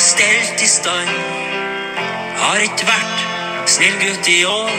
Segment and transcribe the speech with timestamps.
[0.00, 1.10] er stelt i stand.
[2.40, 4.70] Har ikke vært snill gutt i år.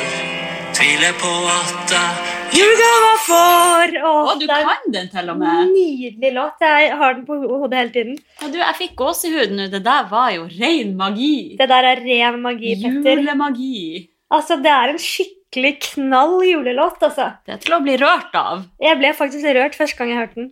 [0.74, 3.94] Tviler på at jeg Julegava for!
[4.02, 5.70] Å, Å, du det er kan den til og med.
[5.72, 6.64] nydelig låt.
[6.66, 8.18] Jeg har den på hodet hele tiden.
[8.42, 9.68] Ja, du, jeg fikk gåsehud nå.
[9.72, 11.32] Det der var jo ren magi.
[11.60, 13.22] Det der er ren magi, Petter.
[13.22, 14.02] Julemagi.
[14.36, 17.30] Altså, det er en skikkelig knall julelåt, altså.
[17.48, 18.66] Det er til å bli rørt av.
[18.84, 20.52] Jeg ble faktisk rørt første gang jeg hørte den.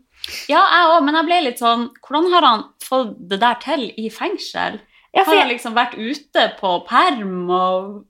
[0.51, 3.87] Ja, jeg òg, men jeg ble litt sånn Hvordan har han fått det der til
[3.97, 4.77] i fengsel?
[5.15, 8.03] Ja, Har han liksom vært ute på perm og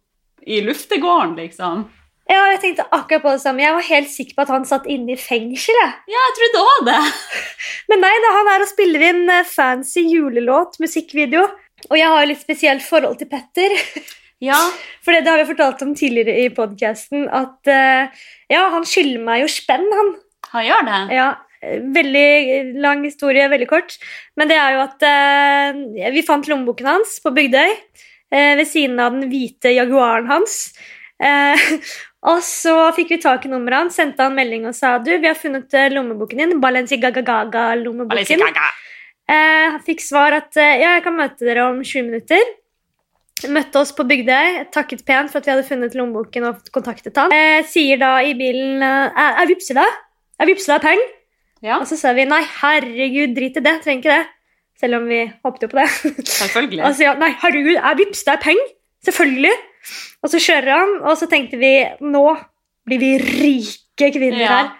[0.43, 1.85] i luftegården, liksom?
[2.29, 3.63] ja, jeg tenkte akkurat på det samme.
[3.63, 5.73] Jeg var helt sikker på at han satt inne i fengsel.
[5.81, 5.93] jeg.
[6.13, 6.99] Ja, jeg trodde òg det.
[7.89, 11.47] Men nei, da, han er og spiller inn eh, fancy julelåt, musikkvideo.
[11.89, 13.75] Og jeg har jo litt spesielt forhold til Petter.
[14.39, 14.55] Ja,
[15.03, 19.41] For det, har vi fortalt om tidligere i podkasten, at eh, ja, han skylder meg
[19.41, 20.13] jo spenn, han.
[20.53, 20.99] han gjør det.
[21.17, 21.25] Ja,
[21.59, 23.97] Veldig lang historie, veldig kort.
[24.39, 27.73] Men det er jo at eh, vi fant lommeboken hans på Bygdøy
[28.31, 30.69] eh, ved siden av den hvite Jaguaren hans.
[31.19, 31.65] Eh,
[32.31, 35.27] og så fikk vi tak i nummeret hans, sendte han melding og sa du, vi
[35.27, 36.55] har funnet eh, lommeboken din.
[36.63, 38.55] Balenciaga-lommeboken.
[39.29, 42.55] Eh, han fikk svar at eh, ja, jeg kan møte dere om 20 minutter.
[43.51, 47.35] Møtte oss på Bygdøy, takket pent for at vi hadde funnet lommeboken og kontaktet han.
[47.35, 49.87] Eh, sier da i bilen er, jeg da?
[50.39, 51.15] Jeg vippser deg penger.
[51.65, 54.27] Ja, Og så sa vi nei, herregud, drit i det, trenger ikke det.
[54.79, 55.87] Selv om vi håpet jo på det.
[56.23, 56.83] selvfølgelig.
[56.87, 58.69] og så ja, nei, herregud, jeg det er penger.
[59.07, 59.57] Selvfølgelig.
[60.23, 62.23] Og så kjører han, og så tenkte vi nå
[62.87, 64.55] blir vi rike kvinner Ja.
[64.55, 64.71] her.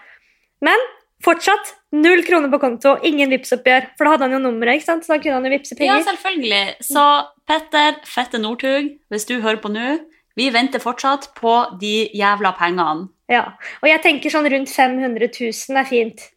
[0.64, 0.88] Men
[1.24, 3.90] fortsatt null kroner på konto, ingen Vipps-oppgjør.
[3.98, 5.04] For da hadde han jo nummeret, ikke sant?
[5.04, 6.62] så da kunne han jo vippse Ja, selvfølgelig.
[6.86, 7.04] Så
[7.48, 9.98] Petter, fette Northug, hvis du hører på nå,
[10.36, 13.08] vi venter fortsatt på de jævla pengene.
[13.30, 13.52] Ja.
[13.82, 16.30] Og jeg tenker sånn rundt 500 000 er fint.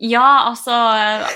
[0.00, 0.72] Ja, altså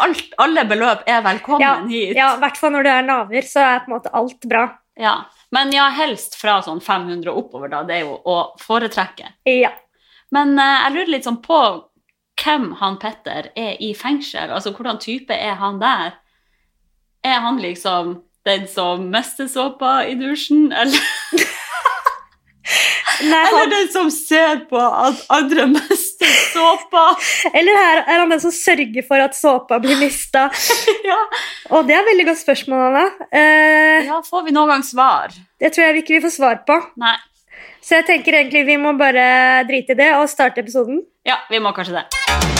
[0.05, 2.16] alt, Alle beløp er velkommen Ja, hit.
[2.16, 4.64] ja, I hvert fall når du er naver, så er på en måte alt bra.
[5.00, 5.14] Ja.
[5.50, 7.83] Men ja, helst fra sånn 500 og oppover, da.
[7.89, 9.33] Det er jo å foretrekke.
[9.48, 9.72] Ja.
[10.34, 11.61] Men uh, jeg lurer litt sånn på
[12.40, 14.52] hvem han Petter er i fengsel.
[14.52, 16.14] Altså, hvordan type er han der?
[17.27, 21.02] Er han liksom den som mister såpa i dusjen, eller,
[23.29, 26.10] Nei, eller den som ser på at andre mister
[26.53, 27.05] såpa?
[27.53, 30.48] eller her er han den som sørger for at såpa blir mista?
[31.11, 31.20] ja.
[31.70, 33.07] Og det er et veldig godt spørsmål, Anna.
[33.31, 35.36] Eh, ja, får vi noen gang svar?
[35.61, 36.79] det tror jeg ikke vi får svar på.
[37.01, 37.17] Nei.
[37.85, 41.05] Så jeg tenker egentlig vi må bare drite i det og starte episoden.
[41.27, 42.60] Ja, vi må kanskje det.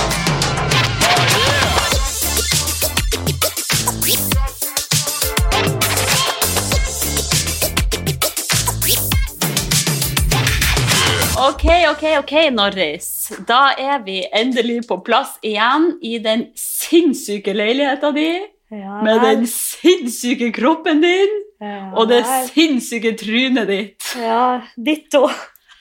[11.51, 13.33] Ok, ok, ok, Norris.
[13.47, 18.29] Da er vi endelig på plass igjen i den sinnssyke leiligheta di,
[18.71, 22.21] Ja, med den sinnssyke kroppen din ja, og det
[22.53, 24.13] sinnssyke trynet ditt.
[24.15, 25.35] Ja, ditt òg.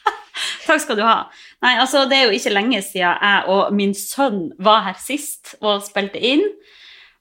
[0.65, 1.19] Takk skal du ha.
[1.61, 5.53] Nei, altså, det er jo ikke lenge siden jeg og min sønn var her sist
[5.61, 6.47] og spilte inn.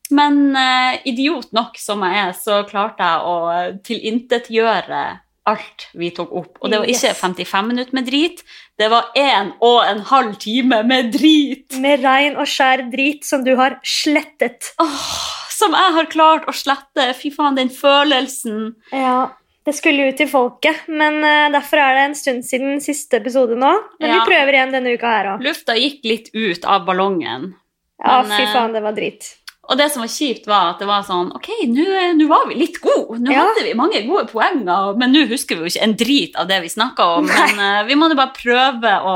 [0.09, 5.03] Men eh, idiot nok som jeg er, så klarte jeg å eh, tilintetgjøre
[5.49, 6.59] alt vi tok opp.
[6.61, 8.45] Og det var ikke 55 minutter med drit,
[8.79, 11.79] det var en og en halv time med drit.
[11.83, 14.73] Med rein og skjær drit som du har slettet.
[14.83, 15.11] Åh,
[15.59, 17.09] som jeg har klart å slette.
[17.19, 18.75] Fy faen, den følelsen.
[18.95, 19.31] Ja,
[19.67, 23.59] det skulle ut til folket, men eh, derfor er det en stund siden siste episode
[23.59, 23.73] nå.
[24.01, 24.21] Men Ja.
[24.21, 25.43] vi prøver igjen denne uka her òg.
[25.45, 27.51] Lufta gikk litt ut av ballongen.
[27.99, 29.27] Ja, Men, fy eh, faen, det var drit.
[29.69, 32.79] Og det som var kjipt, var at det var sånn Ok, nå var vi litt
[32.81, 33.19] gode.
[33.21, 33.43] Nå Ja.
[33.45, 36.63] hadde vi mange gode poenger, men nå husker vi jo ikke en drit av det
[36.65, 37.27] vi snakka om.
[37.29, 39.15] Men uh, vi må jo bare prøve å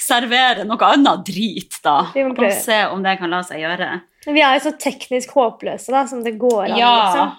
[0.00, 1.98] servere noe annet drit, da.
[2.16, 3.90] Og se om det kan la seg gjøre.
[4.26, 6.78] Men vi er jo så teknisk håpløse da, som det går an.
[6.78, 6.94] Ja.
[7.04, 7.38] Liksom.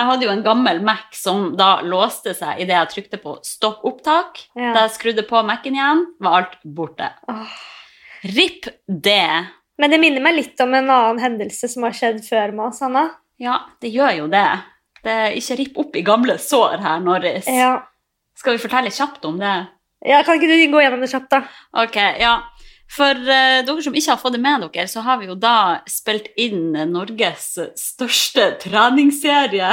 [0.00, 3.82] Jeg hadde jo en gammel Mac som da låste seg idet jeg trykte på stopp
[3.84, 4.38] opptak.
[4.54, 4.70] Ja.
[4.72, 7.10] Da jeg skrudde på Mac-en igjen, var alt borte.
[7.28, 7.56] Oh.
[8.22, 9.50] Ripp det.
[9.80, 12.82] Men det minner meg litt om en annen hendelse som har skjedd før med oss,
[12.84, 13.06] Anna.
[13.40, 14.46] Ja, det gjør jo det.
[15.00, 17.48] Det er ikke ripp opp i gamle sår her, Norris.
[17.48, 17.78] Ja.
[18.36, 19.54] Skal vi fortelle kjapt om det?
[20.04, 21.40] ja, Kan ikke du gå gjennom det kjapt, da?
[21.82, 22.34] Ok, ja.
[22.90, 25.80] For uh, dere som ikke har fått det med dere, så har vi jo da
[25.88, 29.72] spilt inn Norges største treningsserie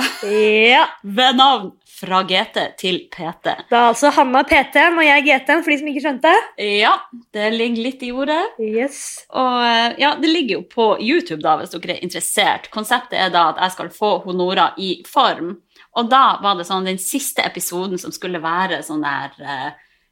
[0.69, 0.83] Ja.
[1.17, 3.55] ved navn Fra GT til PT.
[3.71, 6.33] Det er altså Hanna PT-en og jeg GT-en, for de som ikke skjønte.
[6.61, 6.91] Ja,
[7.33, 8.43] det ligger litt i ordet.
[8.61, 8.99] Yes.
[9.33, 12.69] Og eh, ja, det ligger jo på YouTube da, hvis dere er interessert.
[12.73, 15.55] Konseptet er da at jeg skal få Honora i form.
[15.97, 19.71] Og da var det sånn den siste episoden som skulle være sånn der eh,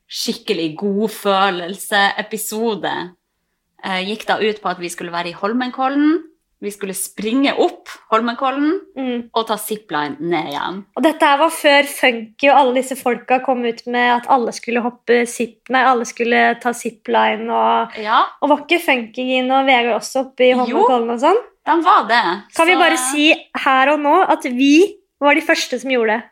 [0.09, 3.13] skikkelig godfølelse-episode,
[3.83, 6.23] eh, gikk da ut på at vi skulle være i Holmenkollen.
[6.65, 9.29] Vi skulle springe opp Holmenkollen Mm.
[9.33, 10.81] og ta zipline ned igjen.
[10.97, 14.81] Og dette var før Funky og alle disse folka kom ut med at alle skulle
[14.85, 19.99] hoppe zip, nei, alle skulle ta zipline og Ja, Og var ikke Funkygin og Vegard
[20.01, 21.41] også oppe i Holmenkollen og sånn?
[21.65, 22.23] de var det.
[22.55, 23.33] Kan vi bare si
[23.65, 26.23] her og nå at vi var de første som gjorde det?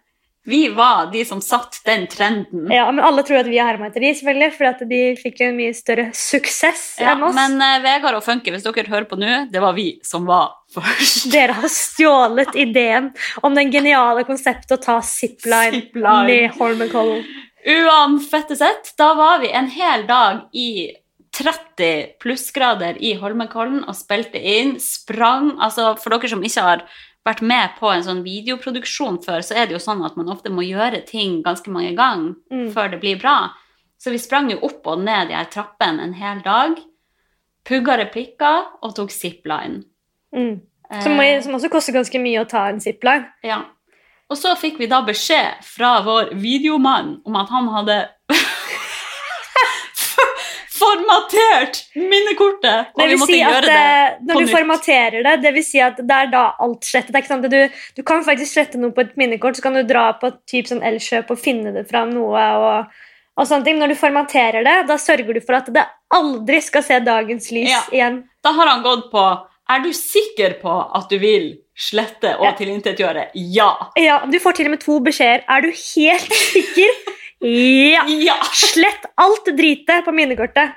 [0.46, 2.66] Vi var de som satt den trenden.
[2.72, 5.40] Ja, Men alle tror at vi har herma etter de, selvfølgelig, fordi at de fikk
[5.46, 7.36] en mye større suksess Ja, enn oss.
[7.38, 10.52] men uh, Vegard og Funky, hvis dere hører på nå, det var vi som var
[10.76, 11.30] først.
[11.32, 13.12] Dere har stjålet ideen
[13.42, 16.26] om den geniale konseptet å ta zipline Zipline.
[16.28, 17.24] ned Holmenkollen.
[17.64, 20.92] Uanfettesett, da var vi en hel dag i
[21.34, 26.84] 30 plussgrader i Holmenkollen og spilte inn, sprang Altså, for dere som ikke har
[27.26, 30.50] vært med på en sånn videoproduksjon før, så er det jo sånn at man ofte
[30.52, 32.72] må gjøre ting ganske mange ganger Mm.
[32.74, 33.50] før det blir bra.
[33.98, 36.78] Så vi sprang jo opp og ned de her trappene en hel dag.
[37.66, 39.84] Pugga replikker og tok zipline.
[40.36, 40.62] Mm.
[41.02, 43.26] Som, Eh, som også koster ganske mye å ta en zipline.
[43.44, 43.64] ja.
[44.30, 48.10] Og så fikk vi da beskjed fra vår videomann om at han hadde
[50.84, 54.54] formatert minnekortet, Det vil si at det når du nytt.
[54.58, 57.14] formaterer det, det vil si at det er da alt slettet.
[57.14, 57.48] Det ikke sant?
[57.50, 57.58] Du,
[57.98, 60.70] du kan faktisk slette noe på et minnekort, så kan du dra på et typ
[60.70, 62.44] sånn Elkjøp og finne det fram noe.
[62.60, 62.86] og,
[63.38, 63.80] og sånne ting.
[63.82, 67.70] Når du formaterer det, da sørger du for at det aldri skal se dagens lys
[67.72, 67.82] Ja.
[67.92, 68.24] igjen.
[68.44, 69.26] Da har han gått på
[69.74, 72.52] Er du sikker på at du vil slette og Ja.
[72.52, 73.30] tilintetgjøre?
[73.34, 73.70] Ja.
[73.98, 75.42] Ja, Du får til og med to beskjeder.
[75.48, 76.92] Er du helt sikker?
[77.44, 78.06] ja!
[78.08, 78.38] Ja!
[78.54, 80.74] Slett alt dritet på minnekortet.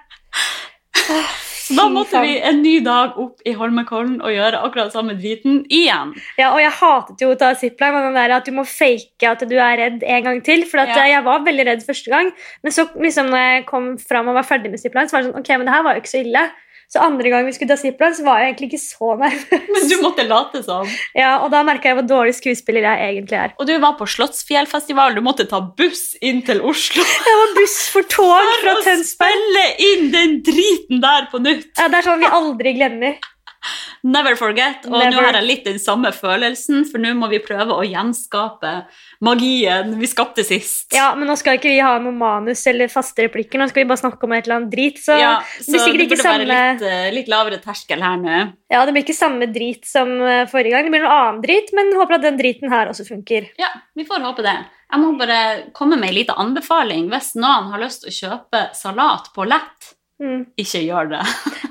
[1.75, 6.13] Da måtte vi en ny dag opp i Holmenkollen og gjøre akkurat samme driten igjen.
[6.39, 9.43] Ja, og jeg hatet jo å ta zipline, men der at du må fake at
[9.51, 10.63] du er redd en gang til.
[10.71, 11.07] For Ja.
[11.11, 12.31] jeg var veldig redd første gang,
[12.63, 15.33] men så liksom når jeg kom fram og var ferdig med zipline, så var det
[15.33, 16.45] sånn, ok, men det her var jo ikke så ille.
[16.93, 19.69] Så andre gang vi skulle ta zipline, så var jeg egentlig ikke så nervøs.
[19.75, 20.91] Men du måtte late som.
[21.19, 23.55] Ja, og da merka jeg hvor dårlig skuespiller jeg egentlig er.
[23.59, 27.79] Og du var på Slottsfjellfestival, du måtte ta buss inn til Oslo Jeg var buss
[27.93, 31.73] for tog for fra å spille inn den driten der på nytt.
[31.75, 33.19] Ja, det er sånn vi aldri glemmer.
[34.07, 34.85] Never forget.
[34.87, 35.11] Og Never.
[35.17, 38.73] nå har jeg litt den samme følelsen, for nå må vi prøve å gjenskape
[39.27, 40.93] magien vi skapte sist.
[40.95, 43.59] Ja, men nå skal ikke vi ha noe manus eller faste replikker.
[43.59, 45.01] Nå skal vi bare snakke om et eller annet drit.
[45.03, 48.17] Så Ja, det så blir sikkert det ikke samme litt, eh, litt lavere terskel her
[48.23, 48.39] nå.
[48.71, 50.87] Ja, det blir ikke samme drit som eh, forrige gang.
[50.87, 53.51] Det blir noe annen drit, men håper at den driten her også funker.
[53.59, 54.57] Ja, vi får håpe det.
[54.93, 55.43] Jeg må bare
[55.75, 57.09] komme med en liten anbefaling.
[57.11, 60.47] Hvis noen har lyst til å kjøpe salat på lett, Mm.
[60.57, 61.25] ikke gjør det.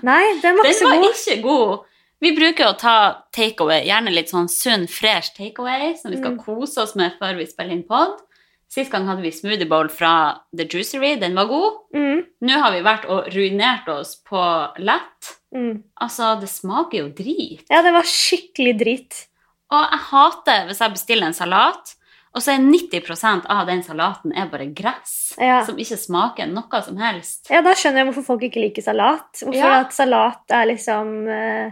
[0.06, 1.80] Nei, den var Den ikke så var ikke god.
[2.22, 6.44] Vi bruker å ta takeaway, gjerne litt sånn sunn, fresh takeaway, som vi skal Mm.
[6.46, 8.22] kose oss med før vi spiller inn pod.
[8.70, 11.74] Sist gang hadde vi smoothie bowl fra The Juicery, den var god.
[11.94, 12.26] Mm.
[12.42, 14.42] Nå har vi vært og ruinert oss på
[14.80, 15.36] lett.
[15.54, 15.84] Mm.
[16.02, 17.64] Altså, det smaker jo drit.
[17.70, 19.28] Ja, det var skikkelig drit.
[19.72, 21.96] Og jeg hater hvis jeg bestiller en salat,
[22.36, 25.64] og så er 90% av den salaten er bare gress, Ja.
[25.64, 27.50] som ikke smaker noe som helst.
[27.50, 29.32] Ja, Da skjønner jeg hvorfor folk ikke liker salat.
[29.42, 29.80] Hvorfor Ja.
[29.82, 31.72] at salat er liksom eh,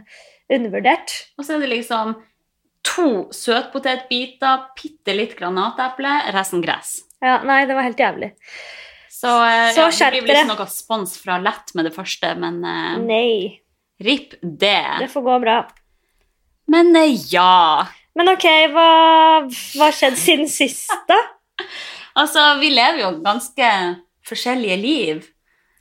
[0.56, 1.14] undervurdert.
[1.38, 2.16] Og så er det liksom
[2.84, 6.98] to søtpotetbiter, bitte litt granateple, resten gress.
[7.24, 8.34] Ja, Nei, det var helt jævlig.
[9.08, 10.46] Så, eh, Så ja, skjerp det blir dere.
[10.50, 13.62] ikke noe spons fra Lett med det første, men uh, Nei.
[14.04, 14.84] ripp det.
[15.00, 15.58] Det får gå bra.
[16.68, 17.88] Men uh, ja.
[18.20, 18.88] Men ok, hva
[19.48, 21.20] har skjedd siden sist, da?
[22.14, 23.68] Altså, vi lever jo ganske
[24.30, 25.24] forskjellige liv.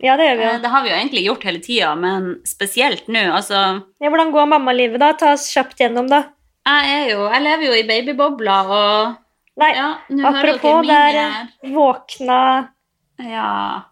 [0.02, 0.60] Ja, det gjør vi Eh, jo.
[0.62, 3.22] Det har vi jo egentlig gjort hele tida, men spesielt nå.
[3.36, 5.12] Altså, Ja, hvordan går mammalivet, da?
[5.14, 6.24] Ta oss kjapt gjennom, da.
[6.66, 9.16] jeg er jo Jeg lever jo i babybobla, og
[9.60, 9.88] Nei, ja,
[10.24, 12.68] apropos, der våkna
[13.20, 13.82] Ja.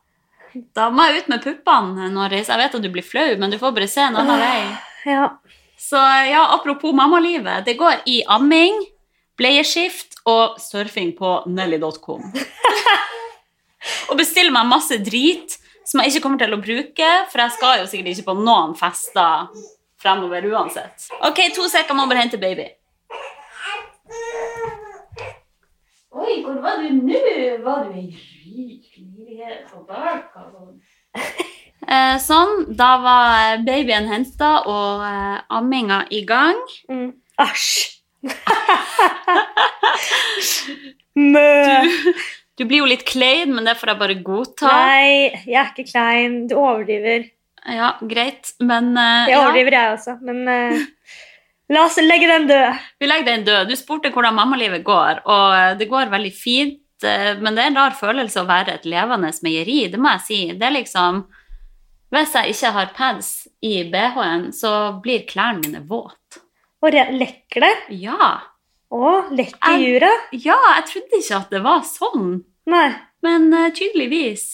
[0.75, 2.49] Da må jeg ut med puppene, Norris.
[2.49, 4.79] Jeg vet at du blir flau, men du får bare se en annen vei.
[5.07, 5.29] Ja.
[5.79, 7.65] Så ja, apropos mammalivet.
[7.65, 8.75] Det går i amming,
[9.39, 12.33] bleieskift og surfing på nelly.com.
[14.11, 15.57] og bestiller meg masse drit
[15.91, 18.77] som jeg ikke kommer til å bruke, for jeg skal jo sikkert ikke på noen
[18.79, 19.49] fester
[20.01, 21.09] fremover uansett.
[21.27, 22.69] Ok, to sekker må bare hente baby.
[26.11, 27.19] Oi, hvor var du nå?
[27.65, 30.79] Var du i rik nyhet på Balkan?
[31.91, 36.61] Eh, sånn, da var babyen henta og eh, amminga i gang.
[36.91, 37.15] Mm.
[37.41, 37.99] Æsj!
[41.35, 41.49] Mø!
[42.61, 44.69] Du blir jo litt klein, men det får jeg bare godta.
[44.69, 46.43] Nei, jeg er ikke klein.
[46.51, 47.31] Du overdriver.
[47.73, 51.15] Ja, greit, men uh, Jeg ja, overdriver, jeg også, men uh,
[51.73, 52.85] la oss legge den død.
[53.01, 53.73] vi legger den død.
[53.73, 56.79] Du spurte hvordan mammalivet går, og eh, det går veldig fint.
[57.01, 60.41] Men det er en rar følelse å være et levende meieri, det må jeg si.
[60.53, 61.23] Det er liksom
[62.13, 63.31] Hvis jeg ikke har pads
[63.65, 66.43] i BH-en, så blir klærne mine våte.
[66.85, 67.73] Og lekker det?
[68.03, 68.35] Ja.
[68.91, 70.11] Å, lekker jura?
[70.35, 72.89] Ja, jeg trodde ikke at det var sånn, Nei.
[73.27, 74.47] men uh, tydeligvis.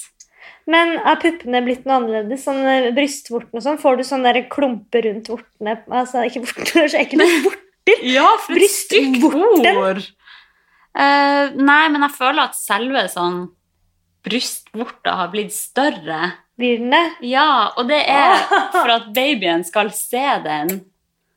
[0.67, 2.43] Men er puppene blitt noe annerledes?
[2.43, 3.77] Sånn eh, brystvorten og sånn?
[3.79, 5.77] Får du sånne der klumper rundt vortene?
[5.95, 7.23] Altså, ikke vortene, så ekkelt.
[7.23, 7.63] men Vorter?
[8.17, 10.01] Ja, for et stygt ord!
[10.97, 13.45] Uh, nei, men jeg føler at selve sånn
[14.27, 16.33] brystvorta har blitt større.
[16.59, 17.05] Blir den det?
[17.29, 18.41] Ja, og det er
[18.75, 20.81] for at babyen skal se den.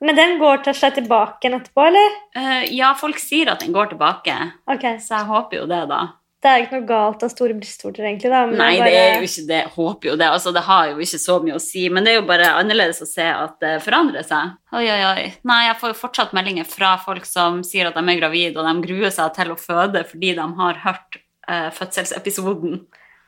[0.01, 2.13] Men den går til seg tilbake igjen etterpå, eller?
[2.37, 4.35] Uh, ja, folk sier at den går tilbake,
[4.71, 4.97] Okay.
[5.03, 6.01] så jeg håper jo det, da.
[6.39, 8.29] Det er ikke noe galt av store brystvorter, egentlig.
[8.31, 8.45] da.
[8.47, 9.63] men Nei, bare- det er jo ikke det.
[9.73, 10.27] Håper jo det.
[10.31, 13.01] Altså, det har jo ikke så mye å si, men det er jo bare annerledes
[13.03, 14.53] å se at det forandrer seg.
[14.71, 15.25] Oi, oi, oi.
[15.43, 18.63] Nei, jeg får jo fortsatt meldinger fra folk som sier at de er gravide, og
[18.69, 21.19] de gruer seg til å føde fordi de har hørt
[21.49, 22.79] uh, fødselsepisoden.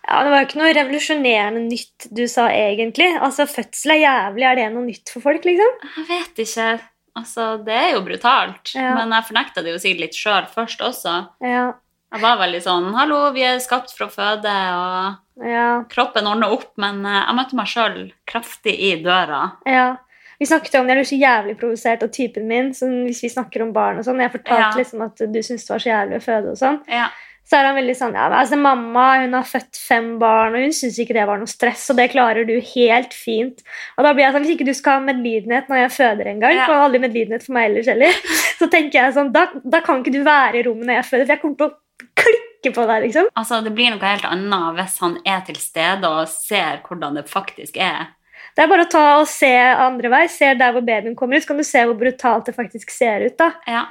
[0.08, 3.12] Ja, Det var jo ikke noe revolusjonerende nytt du sa, egentlig.
[3.22, 4.48] Altså, Fødsel er jævlig.
[4.50, 5.78] Er det noe nytt for folk, liksom?
[6.00, 6.72] Jeg vet ikke.
[7.20, 8.72] Altså, det er jo brutalt.
[8.74, 8.96] Ja.
[8.96, 11.16] Men jeg fornekta det jo sikkert litt sjøl først også.
[11.44, 11.74] Ja.
[12.12, 15.84] Jeg var veldig sånn Hallo, vi er skapt for å føde, og Ja.
[15.90, 16.72] kroppen ordner opp.
[16.78, 19.52] Men eh, jeg møtte meg sjøl kraftig i døra.
[19.66, 19.98] ja.
[20.42, 22.72] Vi snakket om jeg ble så jævlig provosert av typen min.
[22.74, 24.18] Sånn, hvis vi snakker om barn og sånn.
[24.20, 24.84] Jeg fortalte Ja.
[24.84, 26.80] liksom at du syntes det var så jævlig å føde og sånn.
[26.90, 27.10] Ja.
[27.46, 30.72] Så er han veldig sånn ja, altså Mamma hun har født fem barn, og hun
[30.72, 33.62] syns ikke det var noe stress, og det klarer du helt fint.
[33.98, 36.40] Og da blir jeg sånn, Hvis ikke du skal ha medlidenhet når jeg føder en
[36.40, 36.66] gang, Ja.
[36.66, 38.12] for aldri medlidenhet for meg ellers heller,
[38.60, 41.26] så tenker jeg sånn, da, da kan ikke du være i rommet når jeg føder,
[41.28, 41.76] for jeg kommer til å
[42.16, 43.30] klikke på deg, liksom.
[43.38, 47.26] Altså, det blir noe helt annet hvis han er til stede og ser hvordan det
[47.32, 48.12] faktisk er.
[48.56, 51.44] Det er bare å ta og se andre vei, se der hvor babyen kommer ut,
[51.46, 53.38] så kan du se hvor brutalt det faktisk ser ut.
[53.40, 53.52] da.
[53.68, 53.86] Ja.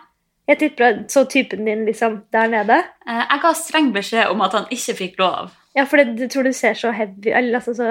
[0.50, 2.80] Jeg tipper så typen din liksom der nede.
[3.06, 5.52] Eh, Jeg ga streng beskjed om at han ikke fikk lov.
[5.78, 7.90] Ja, for det, du tror du ser så heavy, eller altså så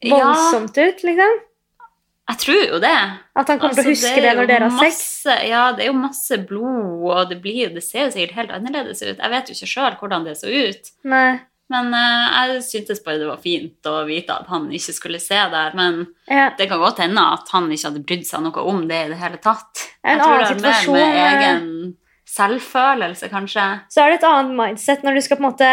[0.00, 1.40] Ja, voldsomt ut, liksom.
[2.30, 2.94] Jeg tror jo det.
[3.36, 5.02] At han kommer til å Altså, huske det, når dere har sex.
[5.50, 9.02] Ja, det er jo masse blod, og det, blir, det ser jo sikkert helt annerledes
[9.04, 9.16] ut.
[9.18, 10.92] Jeg vet jo ikke sjøl hvordan det så ut.
[11.10, 11.30] Nei.
[11.70, 15.38] Men uh, jeg syntes bare det var fint å vite at han ikke skulle se
[15.52, 15.76] der.
[15.78, 16.48] Men Ja.
[16.58, 19.20] det kan godt hende at han ikke hadde brydd seg noe om det i det
[19.20, 19.84] hele tatt.
[20.02, 21.68] En jeg tror det er mer med egen
[22.30, 23.66] selvfølelse, kanskje.
[23.90, 25.70] Så er det et annet mindset når du skal på en måte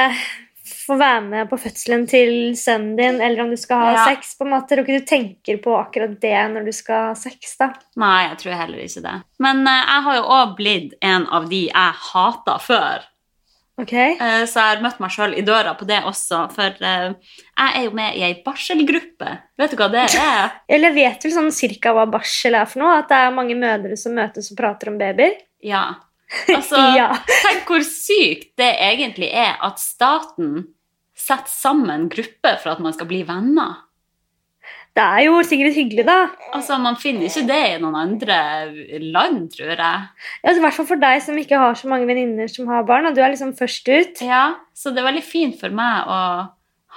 [0.87, 4.05] få være med på fødselen til sønnen din, eller om du skal ha Ja.
[4.09, 4.33] sex.
[4.39, 4.71] på en måte.
[4.71, 7.55] Jeg tror ikke du tenker på akkurat det når du skal ha sex.
[7.59, 7.73] da.
[7.99, 9.15] Nei, jeg tror heller ikke det.
[9.43, 13.05] Men uh, jeg har jo òg blitt en av de jeg hata før.
[13.79, 13.93] Ok?
[13.93, 17.75] Uh, Så jeg har møtt meg sjøl i døra på det også, for uh, jeg
[17.75, 19.35] er jo med i ei barselgruppe.
[19.59, 20.55] Vet du hva det er?
[20.73, 22.95] Eller vet vel sånn cirka hva barsel er for noe?
[23.03, 25.37] At det er mange mødre som møtes og prater om babyer?
[25.61, 25.85] Ja.
[26.51, 27.11] Altså, Ja.
[27.45, 30.65] tenk hvor sykt det egentlig er at staten
[31.17, 33.83] setter sammen grupper for at man skal bli venner.
[34.97, 36.15] Det er jo sikkert hyggelig, da.
[36.57, 38.37] Altså, Man finner ikke det i noen andre
[39.03, 39.77] land, tror jeg.
[40.41, 43.05] Ja, I hvert fall for deg som ikke har så mange venninner som har barn.
[43.05, 44.21] og Du er liksom først ut.
[44.25, 46.21] Ja, Så det er veldig fint for meg å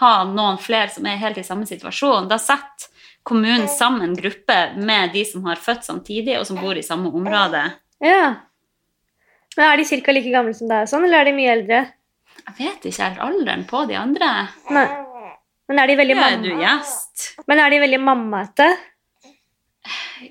[0.01, 2.29] ha noen flere som er helt i samme situasjon.
[2.31, 2.89] Da setter
[3.23, 7.67] kommunen sammen grupper med de som har født samtidig, og som bor i samme område.
[8.01, 8.37] Ja.
[9.59, 10.13] Men Er de ca.
[10.13, 11.93] like gamle som deg, sånn, eller er de mye eldre?
[12.41, 14.31] Jeg vet ikke helt alderen på de andre.
[14.73, 14.87] Nei.
[15.71, 16.31] Men er de veldig, mamma?
[16.35, 17.27] er du gjest?
[17.47, 18.71] Men er de veldig mammaete?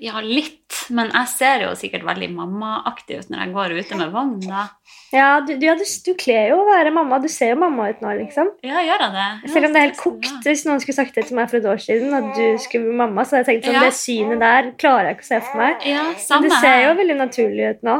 [0.00, 0.58] Ja, litt.
[0.94, 4.66] Men jeg ser jo sikkert veldig mammaaktig ut når jeg går ute med vogn, da.
[5.14, 7.18] Ja, du, ja, du, du kler jo å være mamma.
[7.22, 8.52] Du ser jo mamma ut nå, liksom.
[8.66, 9.26] Ja, gjør jeg det?
[9.42, 10.30] Ja, Selv om det er helt kokt.
[10.46, 13.00] Hvis noen skulle sagt det til meg for et år siden, at du skulle bli
[13.00, 15.62] mamma, så hadde jeg tenkt sånn, det synet der klarer jeg ikke å se for
[15.64, 15.88] meg.
[15.90, 17.96] Ja, Men samme det ser jo veldig naturlig ut nå.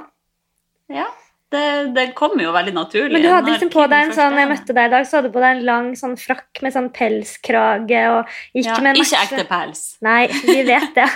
[0.90, 1.08] Ja,
[1.50, 1.62] det,
[1.96, 3.12] det kommer jo veldig naturlig.
[3.16, 5.30] Men du hadde liksom på deg en sånn, jeg møtte deg i dag, så hadde
[5.30, 9.02] du på deg en lang sånn frakk med sånn pelskrage og gikk ja, med Ikke
[9.02, 9.80] masse- ekte pels.
[10.06, 11.08] Nei, vi vet det.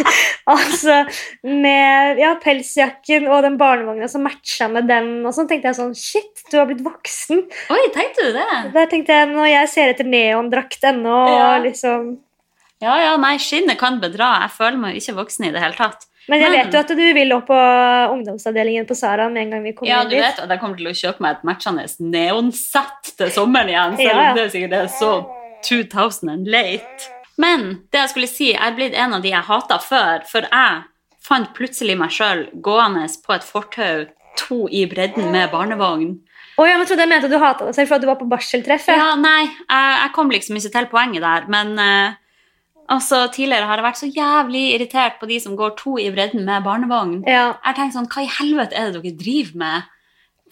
[0.54, 0.96] altså,
[1.44, 5.94] med ja, pelsjakken og den barnevogna som matcha med den, og sånn tenkte jeg sånn
[5.98, 7.44] Shit, du har blitt voksen.
[7.76, 8.48] Oi, tenkte du det?
[8.74, 11.50] Der tenkte jeg, når jeg ser etter neondrakt ennå, Ja.
[11.56, 12.14] og liksom
[12.82, 14.40] Ja, ja, nei, skinnet kan bedra.
[14.42, 16.08] Jeg føler meg ikke voksen i det hele tatt.
[16.30, 17.58] Men jeg vet jo at du vil opp på
[18.12, 20.78] ungdomsavdelingen på Sara med en gang vi kommer Ja, inn du vet at jeg kommer
[20.78, 24.36] til å kjøpe meg et matchende neonsett til sommeren igjen, selv om ja.
[24.36, 25.12] det er sikkert er så
[25.66, 27.10] 2000 and late.
[27.42, 30.46] Men det jeg skulle si, jeg er blitt en av de jeg hata før, for
[30.46, 30.82] jeg
[31.22, 34.04] fant plutselig meg sjøl gående på et fortau,
[34.38, 36.14] to i bredden med barnevogn.
[36.60, 38.88] Oh, jeg trodde jeg mente at du hata deg selv at du var på barseltreff.
[38.92, 42.18] Ja, nei, jeg, jeg kom liksom ikke til poenget der, men eh,
[42.92, 46.44] altså, tidligere har jeg vært så jævlig irritert på de som går to i bredden
[46.46, 47.22] med barnevogn.
[47.26, 47.54] Ja.
[47.64, 49.90] Jeg tenkt sånn, hva i helvete er det dere driver med?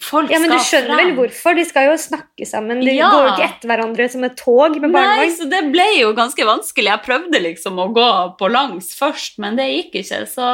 [0.01, 1.55] Folk ja, men du skjønner skjønner vel hvorfor?
[1.59, 2.79] De skal jo snakke sammen.
[2.81, 3.11] De Ja.
[3.13, 5.21] går jo ikke etter hverandre som et tog med barnevogn.
[5.21, 6.89] Nei, så det ble jo ganske vanskelig.
[6.89, 8.07] Jeg prøvde liksom å gå
[8.39, 10.25] på langs først, men det gikk ikke.
[10.27, 10.51] Så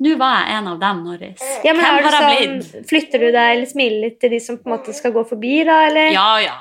[0.00, 1.42] Nå var jeg en av dem, Norris.
[1.62, 2.88] Ja, men Hvem har jeg sånn, blitt?
[2.88, 5.58] Flytter du deg eller smiler litt til de som på en måte skal gå forbi,
[5.68, 6.08] da, eller?
[6.14, 6.56] Ja, ja.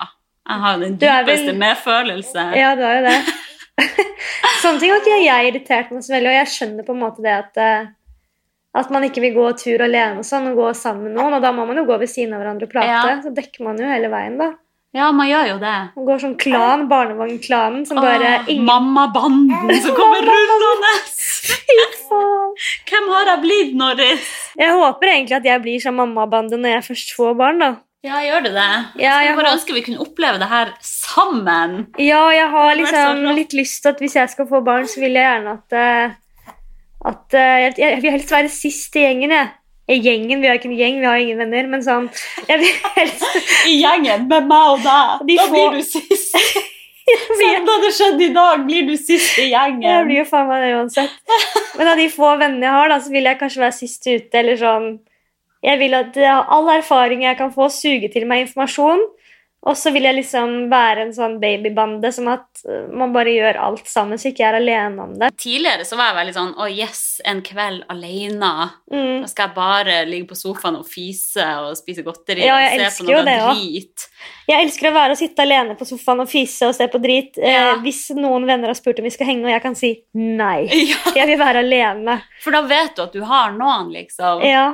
[0.49, 2.43] Jeg har den Du er vel- dypeste medfølelse.
[2.59, 3.15] Ja, du har jo det.
[4.63, 7.25] Sånne ting har ikke jeg irritert meg så veldig, og jeg skjønner på en måte
[7.25, 7.89] det at eh,
[8.77, 11.41] at man ikke vil gå tur alene og sånn, og gå sammen med noen, og
[11.43, 12.89] da må man jo gå ved siden av hverandre og prate.
[12.91, 13.15] Ja.
[13.23, 14.51] Så dekker man jo hele veien, da.
[14.95, 15.75] Ja, man gjør jo det.
[15.97, 20.93] Man går sånn klan, barnevognklanen, som bare Åh, ingen Mammabanden som kommer rullende!
[22.89, 24.31] Hvem har jeg blitt, Norris?
[24.57, 27.69] Jeg håper egentlig at jeg blir som mammabande når jeg først får barn, da.
[28.05, 28.69] Ja, gjør du det?
[28.97, 29.59] Ja, jeg jeg bare håper...
[29.59, 30.73] ønsker vi kunne oppleve det her
[31.19, 31.77] sammen.
[31.99, 35.19] Ja, jeg har liksom litt lyst til at hvis jeg skal få barn, så vil
[35.19, 36.17] jeg gjerne at eh,
[37.09, 39.51] At eh, jeg, vil helst være sist i gjengen, jeg.
[39.89, 42.09] I gjengen, Vi har ikke en gjeng, vi har ingen venner, men sånn
[42.45, 43.23] Jeg vil helst
[43.71, 45.23] I gjengen med meg og deg.
[45.29, 46.35] De da får- blir du sist.
[47.09, 49.81] Sånn da det skjedde i dag, blir du sist i gjengen.
[49.87, 51.15] Jeg blir jo faen meg det uansett.
[51.79, 54.41] Men av de få vennene jeg har, da, så vil jeg kanskje være sist ute,
[54.43, 54.85] eller sånn
[55.65, 59.01] Jeg vil at eh, all erfaring jeg kan få, suge til meg informasjon.
[59.67, 63.57] Og så vil jeg liksom være en sånn babybande, som at eh, man bare gjør
[63.59, 65.33] alt sammen, så ikke jeg er alene om det.
[65.41, 68.51] Tidligere så var jeg veldig sånn Å, yes, en kveld alene.
[68.87, 69.25] Mm.
[69.25, 73.03] Da skal jeg bare ligge på sofaen og fise og spise godteri Ja, og se
[73.03, 73.91] på noe drit.
[74.07, 74.25] også.
[74.49, 77.35] Jeg elsker å være og sitte alene på sofaen og fise og se på drit.
[77.43, 77.73] Ja.
[77.75, 80.67] Eh, hvis noen venner har spurt om vi skal henge, og jeg kan si nei.
[80.89, 82.21] Ja, Jeg vil være alene.
[82.43, 84.39] For da vet du at du har noen, liksom.
[84.47, 84.69] Ja,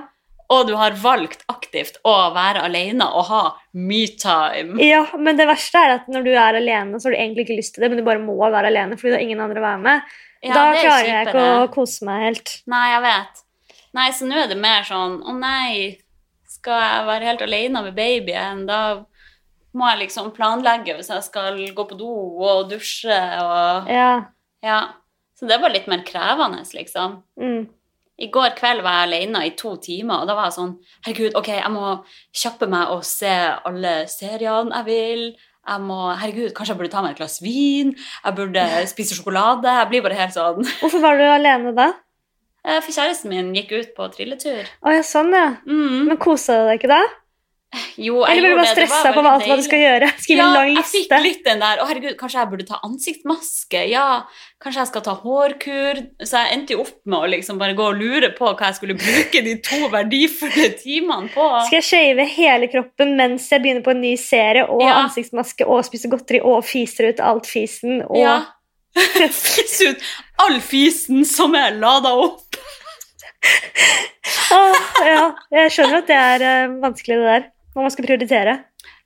[0.55, 3.41] Og du har valgt aktivt å være alene og ha
[3.73, 4.79] me-time.
[4.83, 7.59] ja, men det verste er at når du er alene, så har du egentlig ikke
[7.59, 9.65] lyst til det, men du bare må være alene fordi du har ingen andre å
[9.65, 10.15] være med.
[10.45, 12.55] Ja, da er klarer jeg ikke å kose meg helt.
[12.69, 13.43] Nei, jeg vet.
[13.95, 15.95] Nei, så nå er det mer sånn Å nei,
[16.51, 18.65] skal jeg være helt alene med babyen?
[18.67, 18.79] Da
[19.75, 22.11] må jeg liksom planlegge hvis jeg skal gå på do
[22.43, 24.11] og dusje og Ja.
[24.65, 24.79] Ja.
[25.35, 27.17] Så det var litt mer krevende, liksom.
[27.35, 27.65] Mm.
[28.21, 30.69] I går kveld var jeg alene i to timer, og da var jeg sånn
[31.07, 31.89] Herregud, ok, jeg må
[32.43, 33.33] kjappe meg og se
[33.67, 35.25] alle seriene jeg vil.
[35.65, 37.91] Jeg må, herregud, Kanskje jeg burde ta meg et glass vin?
[38.23, 38.63] Jeg burde
[38.93, 39.67] spise sjokolade?
[39.81, 41.89] Jeg blir bare helt sånn Hvorfor var du alene da?
[42.65, 44.63] Eh, For kjæresten min gikk ut på trilletur.
[44.85, 45.47] Å ja, sånn, ja.
[45.67, 46.05] Mm.
[46.07, 47.01] Men kosa du deg ikke da?
[47.97, 50.09] Jo, jeg Eller ble du bare stressa på alt hva du skal gjøre?
[50.21, 52.79] Skrive ja, en lang jeg fikk litt den der Å, herregud, kanskje jeg burde ta
[52.87, 53.83] ansiktsmaske?
[53.91, 54.07] Ja,
[54.63, 56.01] kanskje jeg skal ta hårkur?
[56.23, 58.79] Så jeg endte jo opp med å liksom bare gå og lure på hva jeg
[58.79, 61.47] skulle bruke de to verdifulle timene på.
[61.67, 64.97] Skal jeg shave hele kroppen mens jeg begynner på en ny serie, og Ja.
[65.05, 68.37] ansiktsmaske, og spise godteri, og fiser ut alt fisen, og Ja.
[69.35, 70.03] Fise ut
[70.39, 72.55] all fisen som er lada opp.
[74.55, 77.45] ah, ja, jeg skjønner at det er uh, vanskelig det der.
[77.75, 78.55] Når man skal prioritere.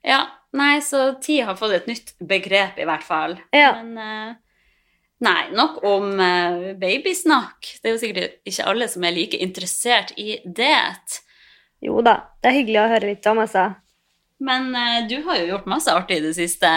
[0.06, 0.20] Ja,
[0.56, 3.34] nei, så tid har fått et nytt begrep i hvert fall.
[3.54, 3.72] Ja.
[3.82, 4.36] Men eh,
[5.26, 7.74] nei, nok om eh, babysnakk.
[7.80, 11.20] Det er jo sikkert ikke alle som er like interessert i det.
[11.82, 13.70] Jo da, det er hyggelig å høre litt om, altså.
[14.40, 16.70] Men eh, du har jo gjort masse artig i det siste.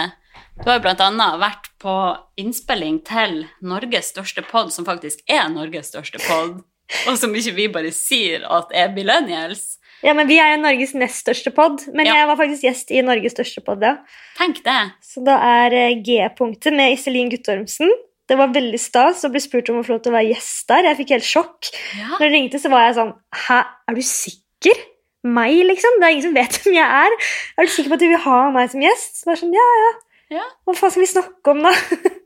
[0.58, 1.94] Du har jo annet vært på
[2.38, 6.60] innspilling til Norges største pod, som faktisk er Norges største pod,
[7.08, 9.78] og som ikke vi bare sier at er millennials.
[10.04, 12.14] Ja, men Vi er Norges nest største pod, men Ja.
[12.20, 13.82] jeg var faktisk gjest i Norges største pod.
[13.82, 13.96] Ja.
[14.36, 14.80] Tenk det.
[15.02, 17.88] Så da er eh, G-punktet med Iselin Guttormsen.
[18.28, 20.68] Det var veldig stas å bli spurt om å få lov til å være gjest
[20.68, 20.86] der.
[20.90, 21.70] Jeg fikk helt sjokk.
[21.96, 22.10] Ja.
[22.18, 23.14] Når det ringte, så var jeg sånn
[23.46, 24.80] Hæ, er du sikker?
[25.24, 25.96] Meg, liksom?
[26.00, 27.16] Det er ingen som vet hvem jeg er.
[27.56, 29.20] Er du sikker på at du vil ha meg som gjest?
[29.22, 29.92] Så var sånn, ja, ja.
[30.38, 30.44] Ja.
[30.64, 31.72] Hva faen skal vi snakke om, da?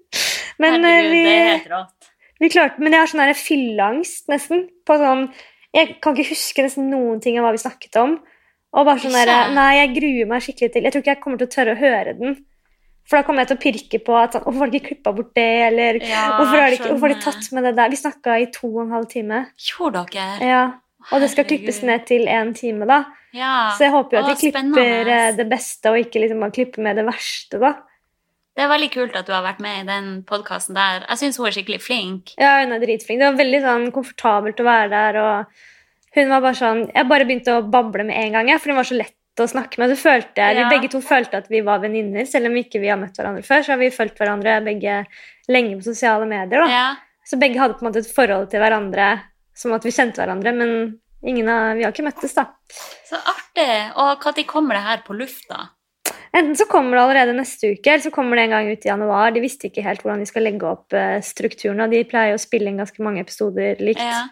[0.62, 2.10] men eh, Herregud, vi, det er helt rått.
[2.42, 4.66] vi klarte Men jeg har sånn fylleangst, nesten.
[4.86, 5.28] På sånn
[5.74, 8.18] Jeg kan ikke huske nesten noen ting av hva vi snakket om.
[8.76, 11.38] Og bare sånn der, Nei, jeg gruer meg skikkelig til Jeg tror ikke jeg kommer
[11.40, 12.36] til å tørre å høre den.
[13.08, 15.12] For da kommer jeg til å pirke på at sånn, Hvorfor har de ikke klippa
[15.16, 15.46] bort det?
[15.70, 17.88] Eller Ja, hvorfor, har de ikke, hvorfor har de tatt med det der?
[17.94, 19.38] Vi snakka i to og en halv time.
[19.68, 20.36] Gjorde dere?
[20.44, 20.62] Ja,
[21.12, 23.04] Og det skal klippes ned til én time, da.
[23.32, 23.70] Ja.
[23.76, 25.16] Så jeg håper jo at de klipper spennende.
[25.16, 27.74] eh, det beste, og ikke liksom bare klipper med det verste, da.
[28.58, 31.04] Det er veldig kult at du har vært med i den podkasten der.
[31.06, 32.32] Jeg syns hun er skikkelig flink.
[32.40, 33.20] Ja, hun er dritflink.
[33.20, 37.28] Det var veldig sånn komfortabelt å være der, og hun var bare sånn Jeg bare
[37.28, 39.94] begynte å bable med en gang, jeg, for hun var så lett å snakke med.
[39.94, 40.64] Så følte jeg, Ja.
[40.66, 43.46] Vi begge to følte at vi var venninner, selv om ikke vi har møtt hverandre
[43.46, 43.62] før.
[43.62, 45.06] Så har vi fulgt hverandre begge
[45.48, 46.66] lenge på sosiale medier.
[46.66, 46.66] da.
[46.66, 46.96] Ja.
[47.24, 49.20] Så begge hadde på en måte et forhold til hverandre
[49.54, 52.48] som at vi kjente hverandre, men ingen av, vi har ikke møttes, da.
[53.06, 53.70] Så artig.
[53.94, 55.70] Og når kommer det her på lufta?
[56.36, 58.90] Enten så kommer det allerede neste uke, eller så kommer det en gang ut i
[58.90, 59.32] januar.
[59.32, 62.42] De visste ikke helt hvordan de skal legge opp eh, strukturen, og de pleier å
[62.42, 64.04] spille inn ganske mange episoder likt.
[64.04, 64.26] Ja.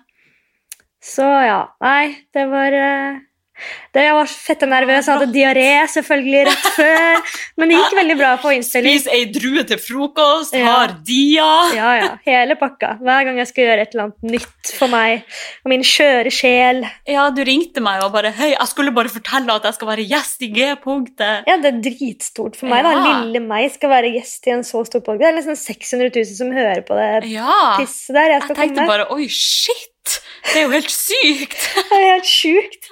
[1.02, 3.22] Så ja, nei, det var eh,
[3.96, 7.20] jeg var fette nervøs, hadde diaré selvfølgelig rett før.
[7.56, 8.98] Men det gikk veldig bra på innspilling.
[8.98, 10.66] Spis ei drue til frokost, Ja.
[10.66, 11.46] har dia.
[11.76, 12.98] Ja, ja, hele pakka.
[13.00, 15.24] Hver gang jeg skal gjøre et eller annet nytt for meg
[15.64, 16.82] og min skjøre sjel.
[17.08, 20.06] Ja, du ringte meg og bare Hei, jeg skulle bare fortelle at jeg skal være
[20.10, 21.46] gjest i G-punktet.
[21.48, 22.82] Ja, det er dritstort for meg.
[22.84, 22.92] da.
[23.24, 25.22] Lille meg skal være gjest i en så stor podkast.
[25.24, 27.76] Det er nesten 600 000 som hører på det Ja.
[27.80, 28.36] pisset der.
[28.36, 28.86] Jeg Jeg tenkte komme.
[28.86, 30.20] bare Oi, shit!
[30.46, 31.56] Det er jo helt sykt!
[31.90, 32.88] Det er helt sjukt.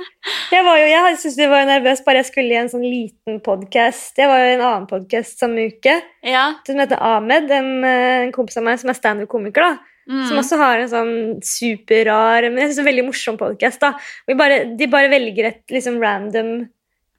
[0.52, 3.40] Jeg, var jo, jeg syntes jeg var nervøs bare jeg skulle i en sånn liten
[3.44, 4.18] podkast.
[4.20, 6.44] Jeg var jo i en annen podkast samme uke Ja.
[6.66, 9.64] som heter Ahmed, en, eh, en kompis av meg som er standup-komiker.
[9.64, 9.78] da.
[10.10, 10.24] Mm.
[10.28, 11.14] Som også har en sånn
[11.44, 13.86] superrar, men jeg synes det en veldig morsom podkast.
[14.28, 14.36] De
[14.92, 16.50] bare velger et liksom random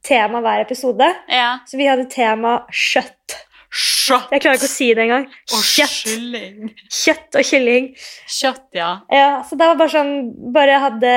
[0.06, 1.08] tema hver episode.
[1.32, 1.60] ja.
[1.66, 3.40] Så vi hadde tema kjøtt.
[3.76, 5.26] Kjøtt Jeg klarer ikke å si det engang.
[5.52, 5.96] og Kjøtt.
[6.06, 6.70] kylling.
[6.96, 7.90] Kjøtt og kylling.
[8.32, 8.92] Kjøtt, ja.
[9.12, 10.14] Ja, så det var bare sånn
[10.56, 11.12] Bare hadde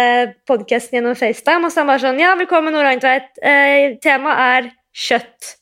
[0.49, 3.31] podkasten gjennom FaceTime, og så han bare sånn Ja, velkommen, Nora Eintveit.
[3.43, 5.55] Eh, Temaet er kjøtt.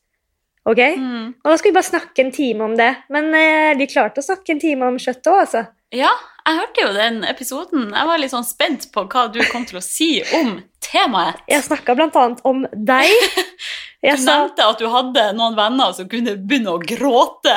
[0.66, 0.80] Ok?
[0.96, 1.26] Mm.
[1.44, 2.88] Og da skulle vi bare snakke en time om det.
[3.12, 5.66] Men eh, vi klarte å snakke en time om kjøtt òg, altså.
[5.94, 6.10] Ja,
[6.46, 7.90] jeg hørte jo den episoden.
[7.94, 11.38] Jeg var litt sånn spent på hva du kom til å si om temaet.
[11.50, 13.12] Jeg snakka blant annet om deg.
[14.04, 17.54] Jeg sa nevnte at du hadde noen venner som kunne begynne å gråte.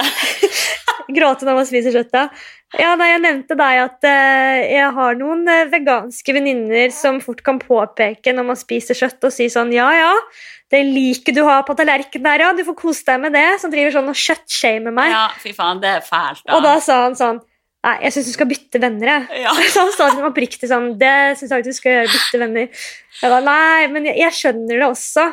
[1.18, 2.12] gråte når man spiser kjøtt.
[2.14, 2.28] da.
[2.78, 7.42] Ja, nei, Jeg nevnte deg at uh, jeg har noen eh, veganske venninner som fort
[7.46, 10.12] kan påpeke når man spiser kjøtt, og si sånn Ja, ja,
[10.70, 13.48] det liket du har på tallerkenen der, ja, du får kose deg med det.
[13.62, 15.14] Som driver sånn og kjøttshamer meg.
[15.16, 16.46] Ja, fy faen, det er fælt.
[16.46, 16.58] Da.
[16.58, 17.42] Og da sa han sånn
[17.80, 19.44] Nei, jeg syns du skal bytte venner, jeg.
[19.46, 19.54] Ja.
[19.72, 22.82] Så han sa liksom oppriktig sånn Det syns jeg ikke du skal gjøre, bytte venner.
[23.22, 25.30] Jeg ba, Nei, men jeg, jeg skjønner det også.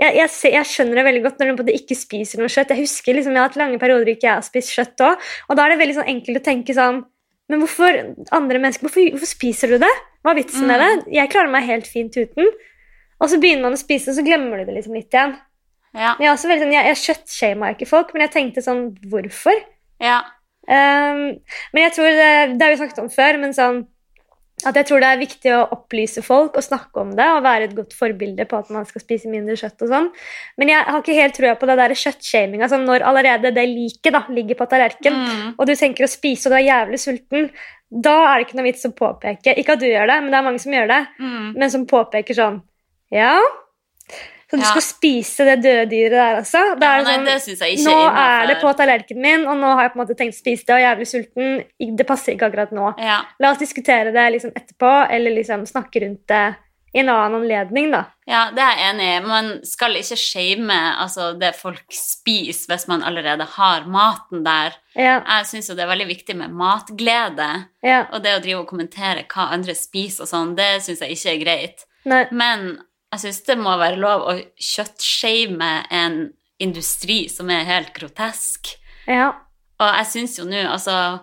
[0.00, 2.72] Jeg, jeg, ser, jeg skjønner det veldig godt når du ikke spiser noe kjøtt.
[2.74, 5.28] Jeg husker liksom, jeg har hatt lange perioder ikke jeg har spist kjøtt òg.
[5.48, 7.04] Og da er det veldig sånn enkelt å tenke sånn
[7.52, 7.98] Men hvorfor
[8.32, 9.92] andre mennesker, hvorfor, hvorfor spiser du det?
[10.24, 10.92] Hva er vitsen med det?
[11.12, 12.48] Jeg klarer meg helt fint uten.
[13.20, 15.34] Og så begynner man å spise, og så glemmer du det liksom litt igjen.
[15.92, 16.14] Ja.
[16.16, 18.86] Men jeg, er også veldig sånn, jeg, jeg kjøttshama ikke folk, men jeg tenkte sånn
[19.12, 19.60] Hvorfor?
[20.02, 20.22] ja.
[20.64, 21.36] Um,
[21.76, 23.82] men jeg tror det, det har vi snakket om før, men sånn
[24.66, 27.68] at jeg tror det er viktig å opplyse folk og snakke om det og være
[27.68, 30.10] et godt forbilde på at man skal spise mindre kjøtt og sånn.
[30.60, 32.64] Men jeg har ikke helt trua på det der kjøttshaminga.
[32.64, 35.54] altså når allerede det liket ligger på tallerkenen, Mm.
[35.58, 37.50] og du tenker å spise og du er jævlig sulten,
[37.90, 39.56] da er det ikke noe vits å påpeke.
[39.56, 41.06] Ikke at du gjør det, men det er mange som gjør det.
[41.20, 41.52] Mm.
[41.56, 42.62] Men som påpeker sånn
[43.12, 43.38] Ja,
[44.54, 44.70] så du Ja.
[44.70, 46.62] skal spise det døde dyret der også?
[46.78, 49.22] Det er ja, nei, sånn, det synes jeg ikke nå er er det på tallerkenen
[49.22, 51.08] min, og nå har jeg på en måte tenkt å spise det og er jævlig
[51.10, 51.96] sulten.
[51.98, 52.94] Det passer ikke akkurat nå.
[53.02, 53.22] Ja.
[53.40, 56.54] La oss diskutere det liksom etterpå, eller liksom snakke rundt det
[56.94, 58.04] i en annen anledning, da.
[58.30, 59.26] ja, det er jeg enig i.
[59.26, 64.76] Man skal ikke shame altså, det folk spiser hvis man allerede har maten der.
[64.94, 67.66] Ja, Jeg syns jo det er veldig viktig med matglede.
[67.82, 71.16] ja, Og det å drive og kommentere hva andre spiser og sånn, det syns jeg
[71.16, 71.84] ikke er greit.
[72.04, 72.78] nei, Men
[73.14, 76.18] jeg syns det må være lov å kjøttshame en
[76.62, 78.76] industri som er helt grotesk.
[79.06, 79.32] ja,
[79.80, 81.20] Og jeg syns jo nå, altså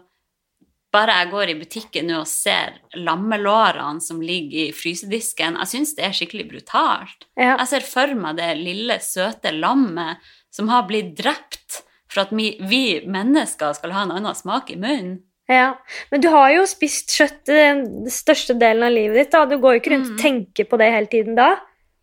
[0.92, 5.94] Bare jeg går i butikken nå og ser lammelårene som ligger i frysedisken, jeg syns
[5.96, 7.28] det er skikkelig brutalt.
[7.40, 7.54] ja.
[7.62, 10.20] Jeg ser for meg det lille, søte lammet
[10.52, 11.80] som har blitt drept
[12.12, 15.22] for at vi, vi mennesker skal ha en annen smak i munnen.
[15.48, 15.78] Ja,
[16.12, 19.32] Men du har jo spist kjøtt eh, den største delen av livet ditt.
[19.32, 19.46] da.
[19.48, 20.22] Du går jo ikke rundt og Mm.
[20.22, 21.56] tenker på det hele tiden da.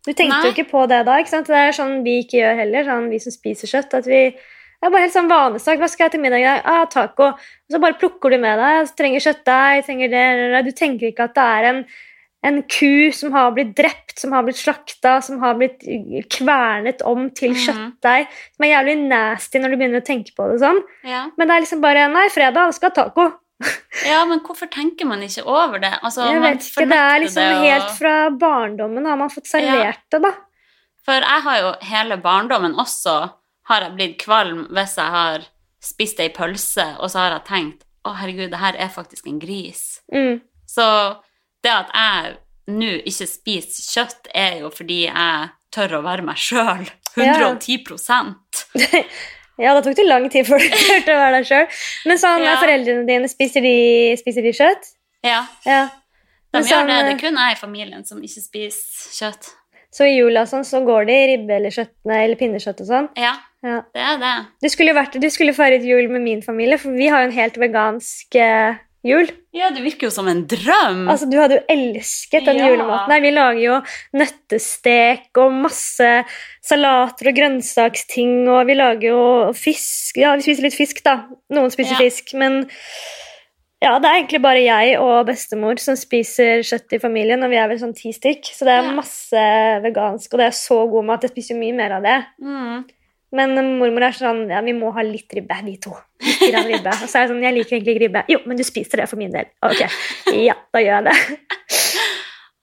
[0.07, 0.45] Du tenkte Nei.
[0.47, 1.17] jo ikke på det da.
[1.19, 1.49] ikke sant?
[1.49, 3.99] Det er sånn vi ikke gjør heller, sånn vi som spiser kjøtt.
[3.99, 4.23] at vi...
[4.79, 5.79] Det er bare helt sånn vanesak.
[5.81, 6.61] Hva skal jeg til middag i dag?
[6.71, 7.33] Ah, taco.
[7.35, 8.93] Og så bare plukker du med deg.
[8.95, 10.71] Trenger kjøttdeig, trenger det, eller, det.
[10.71, 11.81] Du tenker ikke at det er en,
[12.47, 15.83] en ku som har blitt drept, som har blitt slakta, som har blitt
[16.31, 17.59] kvernet om til mm.
[17.65, 18.31] kjøttdeig.
[18.55, 20.79] Som er jævlig nasty når du begynner å tenke på det sånn.
[21.03, 21.25] Ja.
[21.35, 23.27] Men det er liksom bare Nei, fredag, skal ha taco.
[24.05, 25.91] Ja, men hvorfor tenker man ikke over det?
[26.03, 29.47] Altså, Jeg vet ikke, Det er liksom det, og- helt fra barndommen har man fått
[29.47, 30.31] servert det, da.
[31.05, 33.15] For jeg har jo hele barndommen også
[33.69, 35.45] har jeg blitt kvalm hvis jeg har
[35.81, 39.39] spist ei pølse, og så har jeg tenkt å herregud, det her er faktisk en
[39.39, 40.01] gris.
[40.13, 40.41] Mm.
[40.67, 41.17] Så
[41.63, 42.37] det at jeg
[42.69, 46.87] nå ikke spiser kjøtt, er jo fordi jeg tør å være meg sjøl.
[47.17, 47.79] 110
[48.75, 49.03] Ja,
[49.75, 51.67] da tok det lang tid før du klarte å være deg sjøl.
[52.07, 52.55] Men sånn, Ja.
[52.63, 53.75] foreldrene dine, spiser de,
[54.21, 54.91] spiser de kjøtt?
[55.27, 55.89] Ja, Ja.
[56.53, 56.99] de gjør sånn, det.
[57.03, 59.49] Det eh, er kun jeg i familien som ikke spiser kjøtt.
[59.91, 63.07] Så i jula sånn, så går det i ribbe eller kjøttene eller pinnekjøtt og sånn.
[63.17, 63.81] Ja, Ja.
[63.93, 64.35] det er det.
[64.61, 67.35] Du skulle, vært, du skulle feiret jul med min familie, for vi har jo en
[67.35, 69.29] helt vegansk eh, jul.
[69.55, 71.05] Ja, det virker jo som en drøm.
[71.09, 72.67] Altså, Du hadde jo elsket den Ja.
[72.69, 73.11] julematen.
[73.11, 73.21] her.
[73.21, 73.81] Vi lager jo
[74.13, 76.09] nøttestek og masse
[76.65, 81.25] salater og grønnsaksting, og vi lager jo fisk Ja, vi spiser litt fisk, da.
[81.51, 82.03] Noen spiser Ja.
[82.09, 82.65] fisk, men
[83.81, 87.55] Ja, det er egentlig bare jeg og bestemor som spiser kjøtt i familien, og vi
[87.55, 88.43] er vel sånn ti stykk.
[88.51, 89.31] Så det er masse
[89.81, 91.21] vegansk, og det er så god mat.
[91.21, 92.25] Jeg spiser mye mer av det.
[92.43, 92.83] Mm.
[93.35, 95.93] Men mormor er sånn Ja, vi må ha litt ribbe, vi to.
[96.25, 96.93] Litt ribbe.
[96.95, 98.23] Og så er jeg sånn Jeg liker egentlig ikke ribbe.
[98.31, 99.51] Jo, men du spiser det for min del.
[99.65, 99.85] Ok.
[100.49, 101.17] Ja, da gjør jeg det.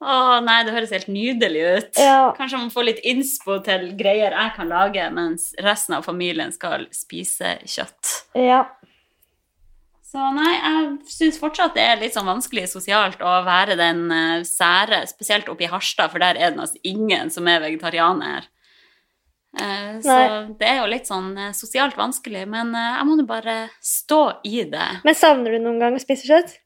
[0.06, 1.98] Å nei, det høres helt nydelig ut.
[1.98, 2.32] Ja.
[2.36, 6.84] Kanskje man får litt innspo til greier jeg kan lage, mens resten av familien skal
[6.94, 8.12] spise kjøtt.
[8.36, 8.66] Ja.
[10.06, 14.44] Så nei, jeg syns fortsatt det er litt sånn vanskelig sosialt å være den eh,
[14.46, 18.46] sære, spesielt oppe i Harstad, for der er det nesten ingen som er vegetarianer.
[19.56, 20.56] Eh, så Nei.
[20.60, 24.20] det er jo litt sånn eh, sosialt vanskelig, men eh, jeg må jo bare stå
[24.44, 24.88] i det.
[25.06, 26.58] Men savner du noen gang å spise kjøtt?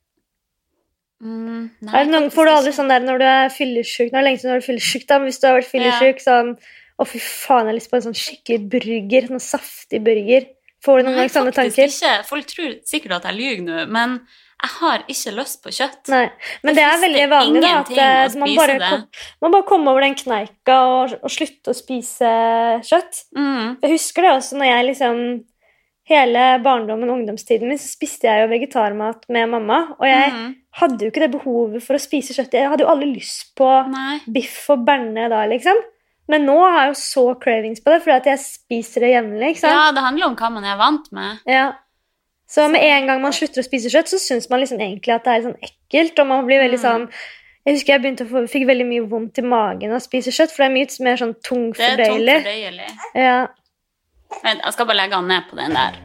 [1.21, 4.09] Mm, nei, noen, får du aldri sånn der når du er fyllesyk?
[4.09, 5.71] Nå er det lenge siden du har vært fyllesyk, da, men hvis du har vært
[5.71, 6.55] fyllesyk, sånn
[7.01, 9.29] Å, fy faen, jeg har lyst på en sånn skikkelig burger.
[9.33, 10.51] Noen saftig burger.
[10.85, 11.89] Får du noen Nei, gang sånne tanker?
[11.89, 12.11] ikke.
[12.29, 14.19] Folk tror sikkert at jeg lyver nå, men
[14.63, 16.09] jeg har ikke lyst på kjøtt.
[16.13, 16.25] Nei.
[16.63, 17.75] Men Det det er veldig vanlig, da.
[17.81, 19.05] At eh, man bare, kom,
[19.43, 22.33] man bare kommer over den kneika og, og slutter å spise
[22.85, 23.23] kjøtt.
[23.37, 23.79] Mm.
[23.83, 25.23] Jeg husker det også når jeg liksom
[26.11, 29.77] Hele barndommen og ungdomstiden min så spiste jeg jo vegetarmat med mamma.
[30.01, 30.49] Og jeg Mm.
[30.81, 32.51] hadde jo ikke det behovet for å spise kjøtt.
[32.59, 34.19] Jeg hadde jo aldri lyst på Nei.
[34.27, 35.77] biff og berne da, liksom.
[36.29, 39.63] Men nå har jeg jo så cravings på det, fordi at jeg spiser det jevnlig.
[39.63, 41.39] Ja, det handler om hva man er vant med.
[41.47, 41.69] Ja.
[42.51, 45.25] Så med en gang man slutter å spise kjøtt, så syns man liksom egentlig at
[45.29, 46.19] det er sånn ekkelt.
[46.19, 46.87] Og man blir veldig Mm.
[46.87, 47.11] sånn
[47.67, 50.33] Jeg husker jeg begynte å få, fikk veldig mye vondt i magen av å spise
[50.33, 52.37] kjøtt, for det er mye mer sånn Det tungfordøyelig.
[52.43, 52.89] fordøyelig.
[53.15, 53.47] Ja.
[54.43, 55.99] Jeg skal bare legge han ned på den der.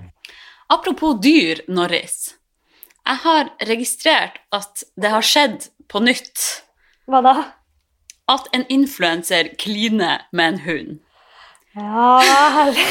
[0.70, 2.36] Apropos dyr, Norris.
[3.08, 6.62] Jeg har registrert at det har skjedd på nytt
[7.08, 7.36] Hva da?
[8.28, 11.00] at en influenser kliner med en hund.
[11.76, 12.20] Ja,
[12.52, 12.86] herlig.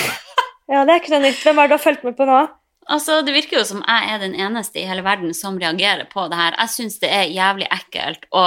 [0.70, 1.42] ja, det er ikke noe nytt.
[1.44, 2.48] Hvem er det du har fulgt med på nå?
[2.90, 6.26] Altså, Det virker jo som jeg er den eneste i hele verden som reagerer på
[6.28, 6.56] det her.
[6.60, 8.46] Jeg syns det er jævlig ekkelt å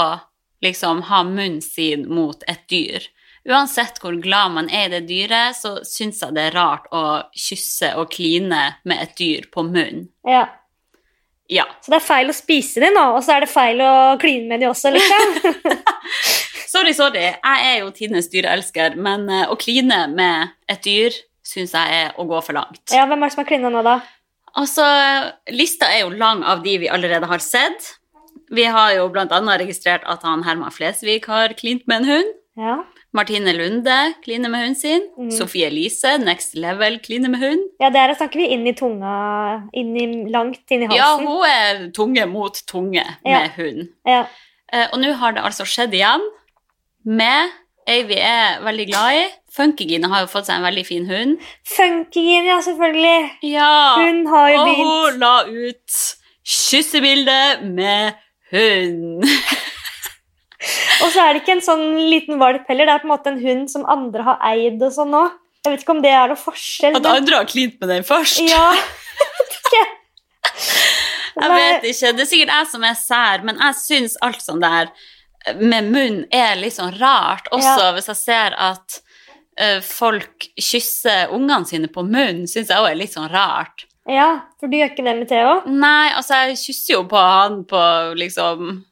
[0.63, 3.07] liksom ha munnen sin mot et dyr.
[3.47, 7.03] Uansett hvor glad man er i det dyret, så syns jeg det er rart å
[7.31, 10.09] kysse og kline med et dyr på munnen.
[10.27, 10.47] Ja.
[11.47, 11.63] Ja.
[11.79, 14.49] Så det er feil å spise dem, nå, og så er det feil å kline
[14.51, 15.37] med dem også, liksom.
[16.77, 17.21] Sorry, sorry.
[17.23, 21.15] Jeg er jo tidenes dyreelsker, men eh, å kline med et dyr
[21.47, 22.83] syns jeg er å gå for langt.
[22.91, 23.93] ja, Hvem er det som har klina nå, da?
[24.55, 24.85] Altså,
[25.53, 27.95] lista er jo lang av de vi allerede har sett.
[28.49, 32.33] Vi har jo annet registrert at han Herman Flesvig har klint med en hund.
[32.57, 32.77] Ja,
[33.13, 35.03] Martine Lunde kliner med hunden sin.
[35.17, 35.29] Mm.
[35.31, 37.63] Sofie Elise, Next Level, kliner med hund.
[37.79, 40.97] ja der snakker vi inn i tunga, inn i, langt inn i halsen.
[40.97, 43.39] Ja, hun er tunge mot tunge Ja.
[43.39, 43.87] med hund.
[44.05, 44.25] Ja.
[44.73, 46.21] Eh, og nå har det altså skjedd igjen
[47.05, 47.49] med
[47.87, 49.25] ei vi er veldig glad i.
[49.57, 51.39] Funkygine har jo fått seg en veldig fin hund.
[51.75, 53.31] Funkygine, ja, selvfølgelig.
[53.49, 54.85] Ja, Hun har jo begynt.
[54.85, 55.97] og hun la ut
[56.47, 57.39] kyssebilde
[57.73, 58.13] med
[58.53, 59.25] hund.
[61.05, 62.87] Og så er det ikke en sånn liten valp heller.
[62.89, 65.35] Det er på en måte en hund som andre har eid og sånn òg.
[65.65, 66.97] Jeg vet ikke om det er noe forskjell.
[66.97, 68.39] At andre har klint med den først.
[68.41, 68.71] Ja,
[69.21, 69.83] jeg vet ikke.
[71.37, 74.63] Jeg vet ikke, det er sikkert jeg som er sær, men jeg syns alt sånn
[74.63, 74.89] der
[75.61, 77.45] med munn er litt sånn rart.
[77.53, 77.91] Også Ja.
[77.95, 78.97] hvis jeg ser at
[79.81, 83.87] folk kysser ungene sine på munnen, syns jeg òg er litt sånn rart.
[84.07, 84.27] Ja,
[84.59, 85.55] for du gjør ikke det med Theo?
[85.67, 87.81] Nei, altså, jeg kysser jo på han på
[88.15, 88.83] liksom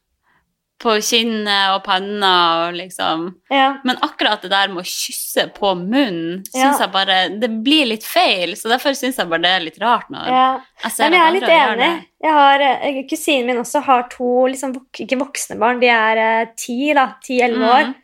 [0.84, 2.32] På kinnet og panna
[2.66, 3.78] og liksom Ja.
[3.88, 6.74] Men akkurat det der med å kysse på munnen, Ja.
[6.78, 10.12] jeg bare Det blir litt feil, så derfor syns jeg bare det er litt rart
[10.12, 10.60] når ja.
[10.84, 12.06] jeg ser men jeg er litt enig.
[12.26, 16.46] Jeg har, eh, kusinen min også har to liksom, ikke voksne barn, de er eh,
[16.58, 17.14] ti, da.
[17.24, 17.96] Ti-elleve Mm.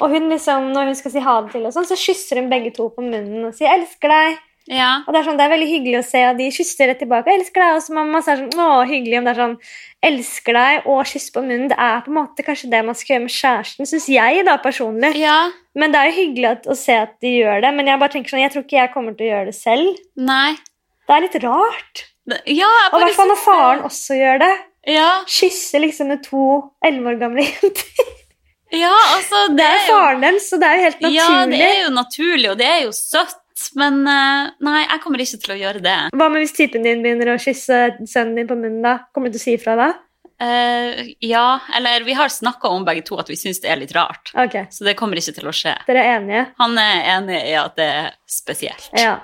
[0.00, 2.50] Og hun liksom, når hun skal si ha det til, og sånn, så kysser hun
[2.52, 4.38] begge to på munnen og sier 'elsker deg'.
[4.68, 5.00] Ja.
[5.08, 7.32] Og Det er sånn, det er veldig hyggelig å se, og de kysser rett tilbake.
[7.32, 9.56] 'Elsker deg også, mamma.' Så er sånn, å, hyggelig om det er sånn
[10.04, 11.68] 'elsker deg' og kyss på munnen.
[11.72, 14.56] Det er på en måte kanskje det man skal gjøre med kjæresten, syns jeg da
[14.58, 15.14] personlig.
[15.16, 15.50] ja.
[15.78, 17.74] Men det er jo hyggelig at, å se at de gjør det.
[17.74, 19.98] Men jeg bare tenker sånn, jeg tror ikke jeg kommer til å gjøre det selv.
[20.16, 20.56] Nei.
[21.06, 22.04] Det er litt rart.
[22.50, 24.54] Ja, Og i hvert fall når faren også gjør det.
[24.88, 28.10] Ja, Kysser liksom med to elleve år gamle jenter.
[28.72, 31.14] Ja, altså Det er jo- faren deres, så det er jo helt naturlig.
[31.14, 35.18] Ja, det er jo naturlig, og det er jo søtt, men eh, nei, jeg kommer
[35.24, 35.96] ikke til å gjøre det.
[36.14, 38.82] Hva med hvis typen din begynner å kysse sønnen din på munnen?
[38.82, 38.98] da?
[39.14, 39.88] Kommer du til å si ifra da?
[40.38, 43.90] Uh, ja, eller vi har snakka om begge to at vi syns det er litt
[43.96, 45.72] rart, Ok, så det kommer ikke til å skje.
[45.88, 46.44] dere er enige?
[46.60, 48.86] Han er enig i at det er spesielt.
[48.94, 49.16] Ja.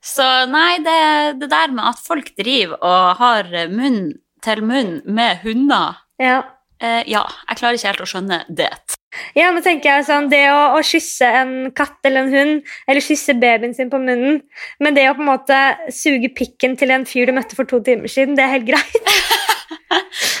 [0.00, 5.42] Så nei, det, det der med at folk driver og har munn til munn med
[5.44, 6.40] hunder ja.
[6.80, 8.70] Eh, Ja, jeg klarer ikke helt å skjønne det.
[9.36, 13.04] Ja, men tenker jeg sånn, Det å, å kysse en katt eller en hund, eller
[13.04, 14.42] kysse babyen sin på munnen
[14.82, 15.60] Men det å på en måte
[15.94, 19.12] suge pikken til en fyr du møtte for to timer siden, det er helt greit.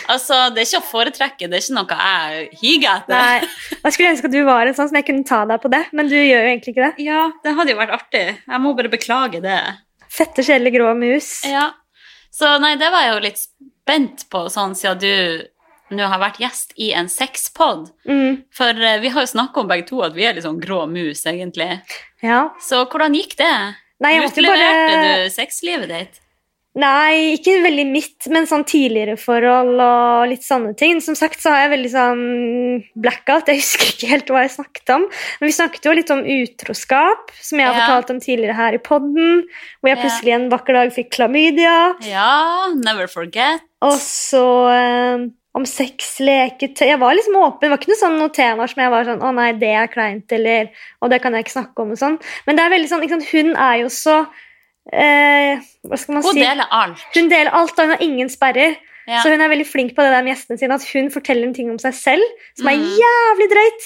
[0.06, 3.14] Altså, det er ikke å foretrekke, det er ikke noe jeg higer etter.
[3.16, 5.70] Nei, Jeg skulle ønske at du var en sånn som jeg kunne ta deg på
[5.72, 7.06] det, men du gjør jo egentlig ikke det.
[7.06, 8.22] Ja, det hadde jo vært artig.
[8.38, 9.58] Jeg må bare beklage det.
[10.16, 11.30] Fette, kjedelige grå mus.
[11.50, 11.68] Ja.
[12.34, 15.12] Så nei, det var jeg jo litt spent på, sånn siden du
[15.90, 17.90] nå har vært gjest i en sexpod.
[18.08, 20.60] Mm, For eh, vi har jo snakka om begge to at vi er litt sånn
[20.60, 21.80] grå mus, egentlig.
[22.22, 22.48] ja.
[22.60, 23.52] Så hvordan gikk det?
[24.00, 26.22] Nei, jo bare du sexlivet ditt?
[26.76, 30.98] Nei, ikke veldig mitt, men sånn tidligere forhold og litt sånne ting.
[31.00, 32.24] Som sagt så har jeg veldig sånn
[33.00, 33.48] blackout.
[33.48, 35.06] Jeg husker ikke helt hva jeg snakket om.
[35.40, 37.86] Men vi snakket jo litt om utroskap, som jeg har Ja.
[37.86, 39.46] fortalt om tidligere her i podden.
[39.80, 41.96] Hvor jeg plutselig en vakker dag fikk klamydia.
[42.04, 43.62] Ja, never forget.
[43.80, 47.60] Og så eh, om sex, leketøy Jeg var liksom åpen.
[47.64, 49.86] Det var ikke noe sånn noen temaer som jeg var sånn Å nei, det er
[49.88, 50.68] kleint, eller
[51.00, 52.18] Og det kan jeg ikke snakke om, og sånn.
[52.46, 54.18] Men det er veldig sånn Hun er jo så
[54.92, 56.42] eh, Hva skal man Hun si?
[56.44, 57.06] deler alt.
[57.16, 58.76] Hun deler alt, og hun har ingen sperrer.
[59.06, 59.20] Ja.
[59.22, 61.54] Så hun er veldig flink på det der med gjestene sine, at hun forteller en
[61.54, 62.24] ting om seg selv
[62.58, 62.86] som er Mm.
[63.00, 63.84] jævlig drøyt.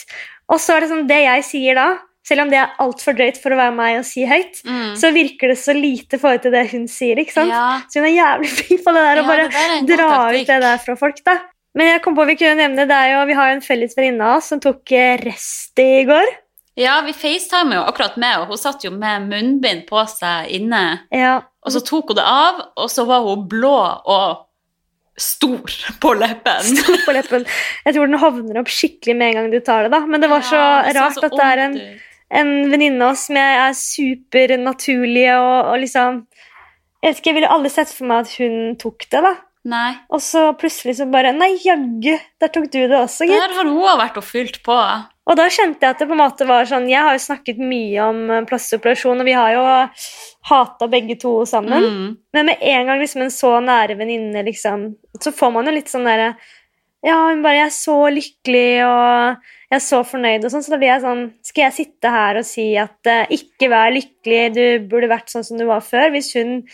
[0.48, 3.37] Og så er det sånn, det jeg sier da, selv om det er altfor drøyt
[3.40, 4.96] for å være meg og si høyt, Mm.
[4.96, 7.16] så virker det så lite i forhold til det hun sier.
[7.16, 7.50] ikke sant?
[7.52, 7.80] Ja.
[7.88, 9.44] Så hun er jævlig flink på det der, Ja, å bare
[9.76, 11.24] en god dra ut det der fra folk.
[11.24, 11.38] da.
[11.78, 13.94] Men jeg kom på vi kunne nevne, det er jo, vi har jo en felles
[13.96, 16.33] venninne av oss som tok eh, rest i går.
[16.80, 20.85] Ja, vi facetimer jo akkurat med, og hun satt jo med munnbind på seg inne.
[21.14, 24.46] Ja, Og så tok hun det av, og så var hun blå og
[25.20, 26.70] stor på leppen.
[26.80, 27.42] Stor på leppen.
[27.85, 29.92] Jeg tror den hovner opp skikkelig med en gang du tar det.
[29.92, 30.00] da.
[30.09, 31.76] Men det var så Ja, det rart så at det er en
[32.30, 36.24] en venninne av oss som jeg er supernaturlig og, og liksom
[37.00, 39.30] Jeg vet ikke, jeg ville aldri sett for meg at hun tok det, da.
[39.68, 39.92] Nei.
[40.09, 43.37] Og så plutselig så bare Nei, jaggu, der tok du det også, gitt.
[43.37, 44.77] Der har hun vært og fylt på.
[45.31, 47.61] Og da kjente jeg at det på en måte var sånn Jeg har jo snakket
[47.61, 49.64] mye om eh, plastoperasjon, og vi har jo
[50.51, 51.85] hata begge to sammen.
[51.85, 52.07] Mm.
[52.37, 54.88] Men med en gang liksom en så nære venninne, liksom,
[55.20, 56.33] så får man jo litt sånn derre
[57.05, 59.37] Ja, hun bare 'Jeg er så lykkelig, og
[59.70, 60.64] jeg er så fornøyd', og sånn.
[60.64, 63.92] Så da blir jeg sånn Skal jeg sitte her og si at uh, 'ikke vær
[63.92, 66.64] lykkelig, du burde vært sånn som du var før', hvis hun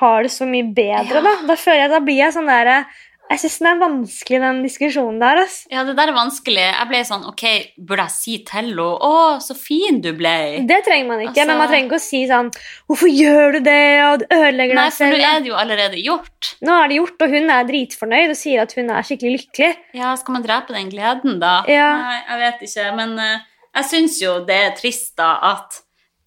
[0.00, 1.24] har det så mye bedre, Ja.
[1.24, 1.34] da?
[1.48, 2.86] Da føler jeg Da blir jeg sånn derre
[3.26, 5.54] Jeg syns den er vanskelig, den diskusjonen der, ass.
[5.68, 6.62] Ja, det der er vanskelig.
[6.62, 7.42] Jeg ble sånn Ok,
[7.76, 10.62] burde jeg si til henne 'Å, så fin du ble'?
[10.68, 12.52] Det trenger man ikke, Altså- men man trenger ikke å si sånn
[12.86, 16.54] 'Hvorfor gjør du det?' og du ødelegger Nei, for nå er det jo allerede gjort.
[16.62, 19.76] Nå er det gjort, og hun er dritfornøyd og sier at hun er skikkelig lykkelig.
[19.94, 21.64] Ja, skal man drepe den gleden, da?
[21.66, 21.90] Ja.
[21.98, 22.96] Nei, jeg vet ikke.
[22.96, 23.38] Men uh,
[23.74, 25.80] jeg syns jo det er trist, da, at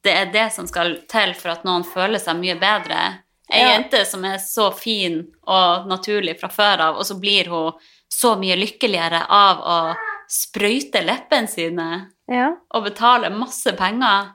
[0.03, 3.19] det er det som skal til for at noen føler seg mye bedre.
[3.51, 3.69] Ei Ja.
[3.79, 7.73] jente som er så fin og naturlig fra før av, og så blir hun
[8.09, 9.95] så mye lykkeligere av å
[10.29, 12.51] sprøyte leppene sine Ja.
[12.73, 14.31] og betale masse penger.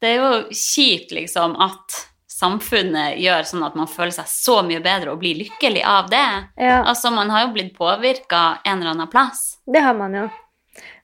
[0.00, 4.80] Det er jo kjipt, liksom, at samfunnet gjør sånn at man føler seg så mye
[4.84, 6.48] bedre og blir lykkelig av det.
[6.58, 6.82] ja.
[6.84, 9.58] Altså, man har jo blitt påvirka en eller annen plass.
[9.66, 10.30] Det har man jo.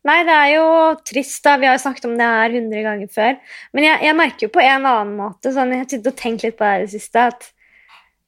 [0.03, 0.67] Nei, det er jo
[1.07, 1.57] trist, da.
[1.63, 3.37] Vi har jo snakket om det her hundre ganger før.
[3.77, 6.57] Men jeg, jeg merker jo på en annen måte, sånn, jeg har og tenkt litt
[6.59, 7.51] på det i det siste, at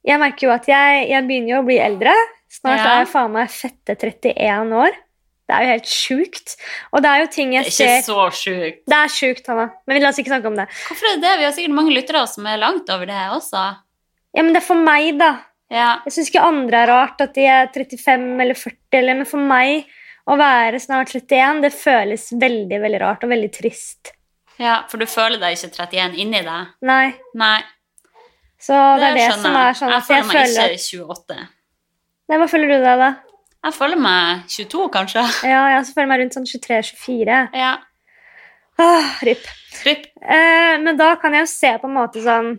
[0.04, 2.12] jeg merker jo at jeg, jeg begynner jo å bli eldre.
[2.54, 2.84] Snart Ja.
[2.92, 5.00] er jeg faen meg fette 31 år.
[5.44, 6.54] Det er jo helt sjukt.
[6.92, 8.78] Og det er jo ting jeg ser Det er er ser ikke så sjukt.
[8.88, 9.66] Det er sjukt, Hanna.
[9.84, 10.68] Men vi la oss ikke snakke om det.
[10.86, 11.32] Hvorfor er det det?
[11.40, 13.64] Vi har sikkert mange lyttere som er langt over det også.
[14.34, 15.32] Ja, men det er for meg, da.
[15.72, 19.28] Ja, Jeg syns ikke andre er rart at de er 35 eller 40, eller, men
[19.28, 19.86] for meg
[20.26, 24.12] å være snart 31, det føles veldig, veldig rart og veldig trist.
[24.58, 26.72] ja, for du føler deg ikke 31 inni deg.
[26.86, 27.12] Nei.
[27.34, 27.58] Nei,
[28.58, 30.24] Så det, er det skjønner som er sånn at jeg.
[30.24, 31.48] føler jeg meg føler ikke 28.
[32.28, 33.10] Nei, Hva føler du deg, da?
[33.64, 35.24] Jeg føler meg 22, kanskje.
[35.48, 37.40] Ja, jeg føler meg rundt sånn 23-24.
[37.56, 37.74] Ja.
[38.84, 39.44] Åh, Ripp.
[39.82, 40.06] Tripp.
[40.20, 42.54] Eh, men da kan jeg jo se på en måte sånn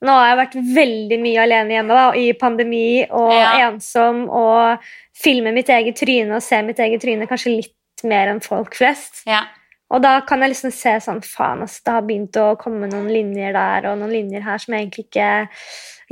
[0.00, 3.68] Nå har jeg vært veldig mye alene hjemme da, i pandemi og Ja.
[3.68, 4.78] ensom og
[5.20, 9.22] filme mitt eget tryne og se mitt eget tryne kanskje litt mer enn folk flest.
[9.28, 9.42] Ja.
[9.90, 13.08] Og da kan jeg liksom se sånn Faen, altså, det har begynt å komme noen
[13.10, 15.30] linjer der og noen linjer her som jeg egentlig ikke,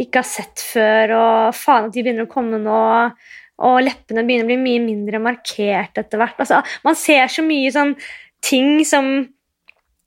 [0.05, 3.13] ikke har sett før, og faen at de begynner å komme nå.
[3.59, 6.37] Og leppene begynner å bli mye mindre markert etter hvert.
[6.39, 7.97] Altså, man ser så mye sånn
[8.45, 9.29] ting som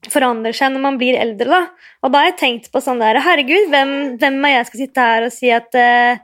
[0.09, 1.45] forandrer seg når man blir eldre.
[1.45, 1.61] da.
[2.03, 5.07] Og da har jeg tenkt på sånn der Herregud, hvem, hvem er jeg skal sitte
[5.11, 6.17] her og si at eh,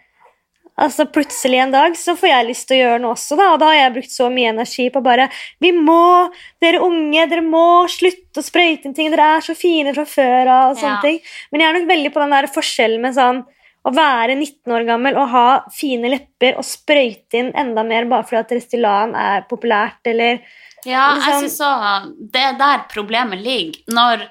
[0.77, 3.51] altså Plutselig en dag så får jeg lyst til å gjøre noe også, da.
[3.53, 5.29] Og da har jeg brukt så mye energi på bare
[5.63, 6.29] Vi må,
[6.61, 9.11] dere unge, dere må slutte å sprøyte inn ting.
[9.13, 11.01] Dere er så fine fra før av og sånne Ja.
[11.05, 11.19] ting.
[11.51, 13.43] Men jeg er nok veldig på den der forskjellen med sånn
[13.87, 18.25] å være 19 år gammel og ha fine lepper og sprøyte inn enda mer bare
[18.27, 20.41] fordi at Restylane er populært, eller
[20.87, 23.83] Ja, jeg syns også det er der problemet ligger.
[23.91, 24.25] Når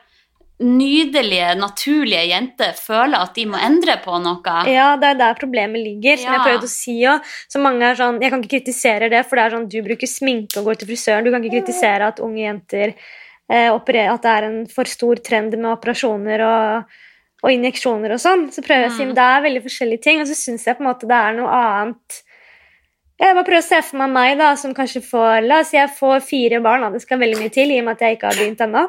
[0.57, 4.55] nydelige, naturlige jenter føler at de må endre på noe.
[4.71, 6.17] Ja, det er der problemet ligger.
[6.17, 7.35] Som jeg prøvde å si også.
[7.53, 10.09] Så mange er sånn, Jeg kan ikke kritisere det, for det er sånn du bruker
[10.09, 11.25] sminke og går til frisøren.
[11.27, 12.95] Du kan ikke kritisere at unge jenter
[13.51, 16.97] eh, opererer, at det er en for stor trend med operasjoner og,
[17.45, 18.49] og injeksjoner og sånn.
[18.55, 19.13] Så prøver jeg å si Mm.
[19.13, 21.37] men det er veldig forskjellige ting, og så syns jeg på en måte det er
[21.37, 22.23] noe annet
[23.19, 25.79] Jeg bare prøver å se for meg meg da, som kanskje får La oss si
[25.79, 26.83] jeg får fire barn.
[26.85, 26.91] Da.
[26.93, 28.83] Det skal veldig mye til, i og med at jeg ikke har begynt ennå.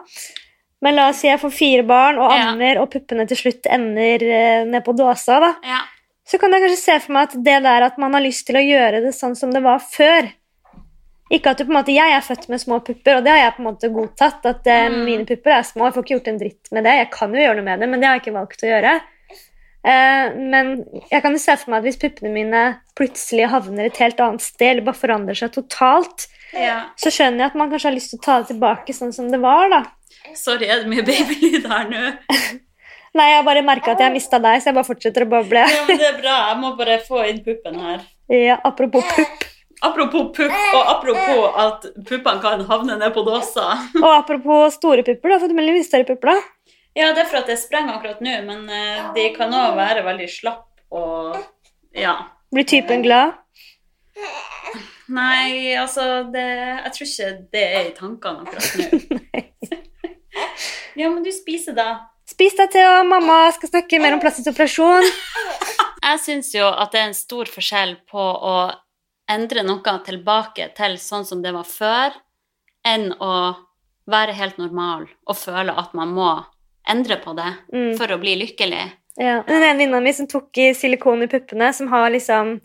[0.83, 2.81] Men la oss si jeg får fire barn og Ja.
[2.81, 5.39] og puppene til slutt ender eh, ned på dåsa.
[5.39, 5.79] da Ja.
[6.27, 8.55] så kan jeg kanskje se for meg at det der at man har lyst til
[8.57, 10.29] å gjøre det sånn som det var før
[11.29, 13.37] Ikke at du på en måte, Jeg er født med små pupper, og det har
[13.39, 14.45] jeg på en måte godtatt.
[14.45, 15.03] At eh, Mm.
[15.05, 15.85] mine pupper er små.
[15.85, 16.93] Jeg får ikke gjort en dritt med det.
[16.95, 19.01] Jeg kan jo gjøre noe med det, men det har jeg ikke valgt å gjøre.
[19.87, 20.73] Eh, men
[21.07, 22.63] jeg kan jo se for meg at hvis puppene mine
[22.97, 26.89] plutselig havner et helt annet sted, eller bare forandrer seg totalt, ja.
[26.99, 29.29] så skjønner jeg at man kanskje har lyst til å ta det tilbake sånn som
[29.31, 29.71] det var.
[29.71, 29.83] da.
[30.35, 32.05] Sorry, er det mye babylyd her nå?
[33.17, 35.29] Nei, jeg har bare merka at jeg har mista deg, så jeg bare fortsetter å
[35.31, 35.63] boble.
[35.63, 36.35] Ja, men det er bra.
[36.51, 38.03] Jeg må bare få inn puppen her.
[38.29, 39.47] Ja, apropos pupp.
[39.87, 43.71] Apropos pupp, og apropos at puppene kan havne ned på dåsa.
[44.01, 45.39] Og apropos store pupper, da.
[45.41, 46.56] fått melding om større pupper, da.
[46.97, 50.05] Ja, det er for at det sprenger akkurat nå, men eh, de kan òg være
[50.07, 50.65] veldig slapp
[50.97, 51.37] og
[51.97, 52.15] Ja.
[52.53, 53.35] Blir typen glad?
[55.07, 59.19] Nei, altså det, Jeg tror ikke det er i tankene akkurat nå.
[61.01, 62.09] ja, men du spiser, da.
[62.27, 65.05] Spis deg til, og mamma skal snakke mer om plastisk operasjon.
[66.07, 68.57] Jeg syns jo at det er en stor forskjell på å
[69.29, 72.15] endre noe tilbake til sånn som det var før,
[72.87, 73.33] enn å
[74.07, 76.29] være helt normal og føle at man må
[76.89, 77.97] endre på det Mm.
[77.97, 78.91] for å bli lykkelig.
[79.17, 79.41] Ja.
[79.47, 82.59] Den ene venninna mi som tok i silikon i puppene, som har liksom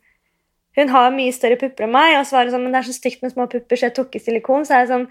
[0.75, 2.93] Hun har mye større pupper enn meg, og så var det sånn Men det er
[2.93, 4.65] så stygt med små pupper, så jeg tok i silikon.
[4.65, 5.09] Så er jeg sånn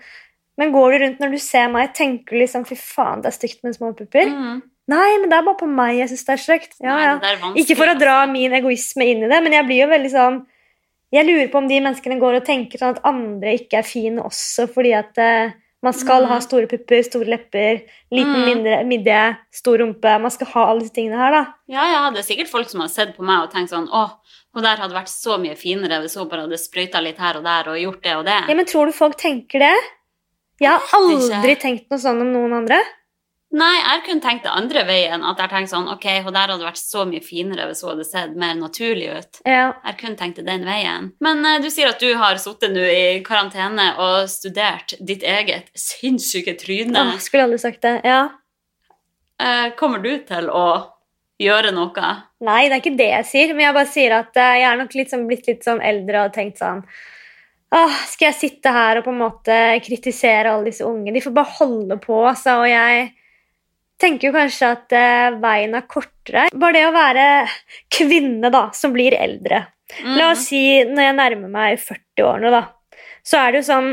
[0.57, 3.38] Men går du rundt når du ser meg, tenker du liksom Fy faen, det er
[3.38, 4.26] stygt med små pupper?
[4.26, 4.62] Mm.
[4.89, 6.74] Nei, men det er bare på meg jeg syns det er stygt.
[6.82, 7.20] Ja, ja.
[7.55, 7.99] Ikke for å altså.
[8.01, 10.39] dra min egoisme inn i det, men jeg blir jo veldig sånn
[11.14, 14.22] Jeg lurer på om de menneskene går og tenker sånn at andre ikke er fine
[14.24, 15.51] også fordi at eh,
[15.84, 16.30] man skal Mm.
[16.30, 18.46] ha store pupper, store lepper, liten Mm.
[18.46, 20.22] mindre, midje, stor rumpe.
[20.22, 21.54] Man skal ha alle disse tingene her, da.
[21.68, 24.12] Ja, ja, det er sikkert folk som har sett på meg og tenkt sånn Å,
[24.54, 27.44] hun der hadde vært så mye finere hvis hun bare hadde sprøyta litt her og
[27.44, 28.48] der og gjort det og det.
[28.48, 29.76] Ja, men tror du folk tenker det?
[30.62, 32.80] Jeg har aldri tenkt noe sånn om noen andre.
[33.52, 35.24] Nei, jeg kunne tenkt det andre veien.
[35.28, 38.08] At jeg tenkte sånn Ok, hun der hadde vært så mye finere hvis hun hadde
[38.08, 39.41] sett mer naturlig ut.
[39.43, 39.74] Ja.
[39.89, 41.12] Jeg kunne tenkt det den veien.
[41.24, 45.68] Men uh, du sier at du har sittet nå i karantene og studert ditt eget
[45.76, 46.95] sinnssyke tryne.
[46.95, 47.97] Åh, skulle aldri sagt det.
[48.08, 48.24] Ja.
[49.41, 50.66] Uh, kommer du til å
[51.41, 52.18] gjøre noe?
[52.45, 54.80] Nei, det er ikke det jeg sier, men jeg bare sier at uh, jeg er
[54.80, 56.86] nok litt sånn, blitt litt sånn eldre og tenkt sånn
[57.72, 61.14] Åh, skal jeg sitte her og på en måte kritisere alle disse unge?
[61.16, 62.58] De får bare holde på, altså.
[62.60, 63.06] Og jeg
[64.02, 66.47] tenker jo kanskje at eh, veien er kortere.
[66.54, 67.26] Bare det å være
[67.93, 69.66] kvinne, da, som blir eldre.
[70.02, 70.16] Mm.
[70.18, 72.64] La oss si når jeg nærmer meg 40-årene, da,
[73.28, 73.89] så er det jo sånn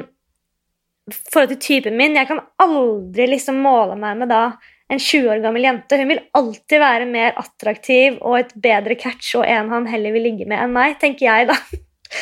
[1.10, 4.42] I forhold til typen min Jeg kan aldri liksom måle meg med da
[4.88, 5.98] en 20 år gammel jente.
[6.00, 10.24] Hun vil alltid være mer attraktiv og et bedre catch og en han heller vil
[10.30, 11.58] ligge med enn meg, tenker jeg, da.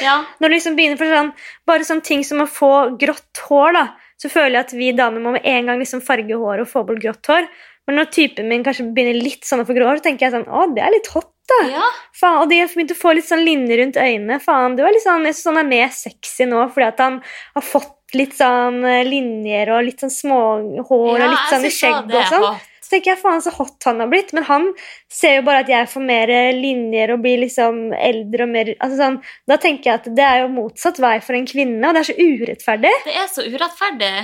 [0.03, 0.17] Ja.
[0.41, 1.29] Når det liksom begynner for sånn,
[1.63, 3.85] Bare sånne ting som å få grått hår, da,
[4.19, 6.83] så føler jeg at vi damer må med en gang liksom farge håret og få
[6.89, 7.47] bort grått hår.
[7.87, 10.35] Men når typen min kanskje begynner litt sånn å få grå hår, så tenker jeg
[10.35, 11.59] sånn Å, det er litt hot, da.
[11.71, 11.89] ja.
[12.19, 14.41] Faen, og de har begynt å få litt sånn linjer rundt øynene.
[14.43, 17.21] Faen, du er litt sånn, jeg synes han er mer sexy nå fordi at han
[17.55, 21.79] har fått litt sånn eh, linjer og litt sånn småhår og litt sånn i jeg
[21.79, 22.65] skjegg og sånn.
[22.87, 24.31] Så tenker jeg faen så hot han har blitt.
[24.37, 24.67] Men han
[25.11, 28.71] ser jo bare at jeg får mer eh, linjer og blir liksom eldre og mer
[28.77, 29.17] altså sånn,
[29.51, 32.11] Da tenker jeg at det er jo motsatt vei for en kvinne, og det er
[32.13, 32.93] så urettferdig.
[33.09, 34.15] Det er så urettferdig.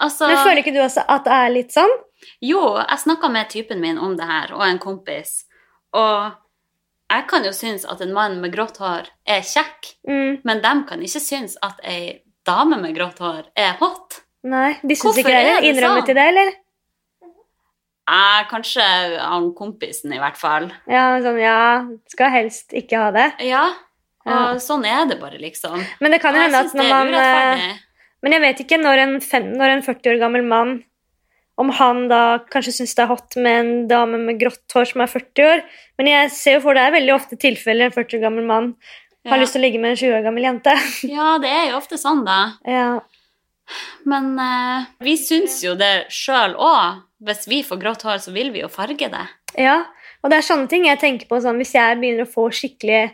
[0.00, 1.92] Altså Men føler ikke du også at det er litt sånn?
[2.42, 5.44] Jo, jeg snakka med typen min om det her, og en kompis.
[5.94, 6.32] Og
[7.12, 10.72] jeg kan jo synes at en mann med grått hår er kjekk, Mm, men de
[10.88, 14.22] kan ikke synes at ei dame med grått hår er hot.
[14.44, 15.46] nei, de syns Hvorfor ikke det.
[15.56, 16.06] er det Innrømmer sånn?
[16.06, 16.52] til det, eller?
[18.12, 18.82] Eh, kanskje
[19.22, 20.66] han kompisen, i hvert fall.
[20.90, 23.28] Ja, sånn, ja, skal helst ikke ha det.
[23.46, 23.66] Ja,
[24.26, 24.54] og Ja.
[24.58, 25.84] sånn er det bare, liksom.
[26.00, 27.76] Men det kan jo hende at når man eh.
[28.22, 30.84] Men jeg vet ikke når en, fem, når en 40 år gammel mann
[31.60, 35.02] Om han da kanskje syns det er hot med en dame med grått hår som
[35.04, 35.62] er 40 år.
[36.00, 38.70] Men jeg ser jo for det er veldig ofte tilfeller en 40 år gammel mann
[39.28, 39.42] har Ja.
[39.44, 40.72] lyst til å ligge med en 20 år gammel jente.
[41.16, 42.38] Ja, det er jo ofte sånn, da.
[42.66, 43.00] ja.
[44.08, 47.02] Men uh, vi syns jo det sjøl òg.
[47.22, 49.26] Hvis vi får grått hår, så vil vi jo farge det.
[49.60, 49.82] ja.
[50.22, 53.08] Og det er sånne ting jeg tenker på sånn hvis jeg begynner å få skikkelig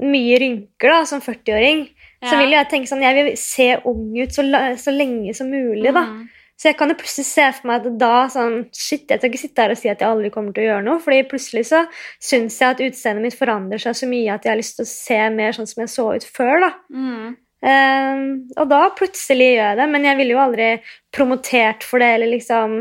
[0.00, 1.82] mye rynker da, som 40-åring,
[2.24, 4.40] så vil jeg tenke sånn Jeg vil se ung ut så,
[4.80, 6.06] så lenge som mulig, da.
[6.08, 6.22] Mm.
[6.64, 9.40] Så jeg kan jo plutselig se for meg at da sånn Shit, jeg skal ikke
[9.42, 11.02] sitte her og si at jeg aldri kommer til å gjøre noe.
[11.04, 11.82] fordi plutselig så
[12.24, 14.88] syns jeg at utseendet mitt forandrer seg så mye at jeg har lyst til å
[14.88, 16.64] se mer sånn som jeg så ut før.
[16.64, 16.70] da.
[16.88, 17.36] Mm.
[17.68, 18.24] Um,
[18.56, 20.70] og da plutselig gjør jeg det, men jeg ville jo aldri
[21.16, 22.74] promotert for det eller liksom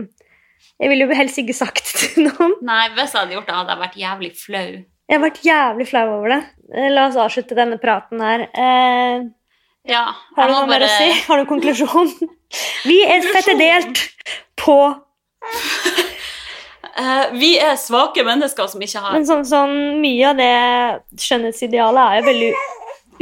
[0.79, 2.55] Jeg ville jo helst ikke sagt det til noen.
[2.63, 4.67] Nei, hvis jeg hadde gjort det, hadde jeg vært jævlig flau.
[5.11, 6.41] Jeg har vært jævlig flau over det.
[6.71, 8.47] Eh, La oss avslutte denne praten her.
[8.47, 9.27] Eh,
[9.89, 10.03] Ja,
[10.37, 11.09] har du noe mer å si?
[11.27, 12.11] Har du en konklusjon?
[12.89, 14.05] Vi er fettedelt
[14.59, 14.77] på
[16.93, 20.53] Uh, vi er svake mennesker som ikke har Men sånn, sånn mye av det
[21.19, 22.51] skjønnhetsidealet er jo veldig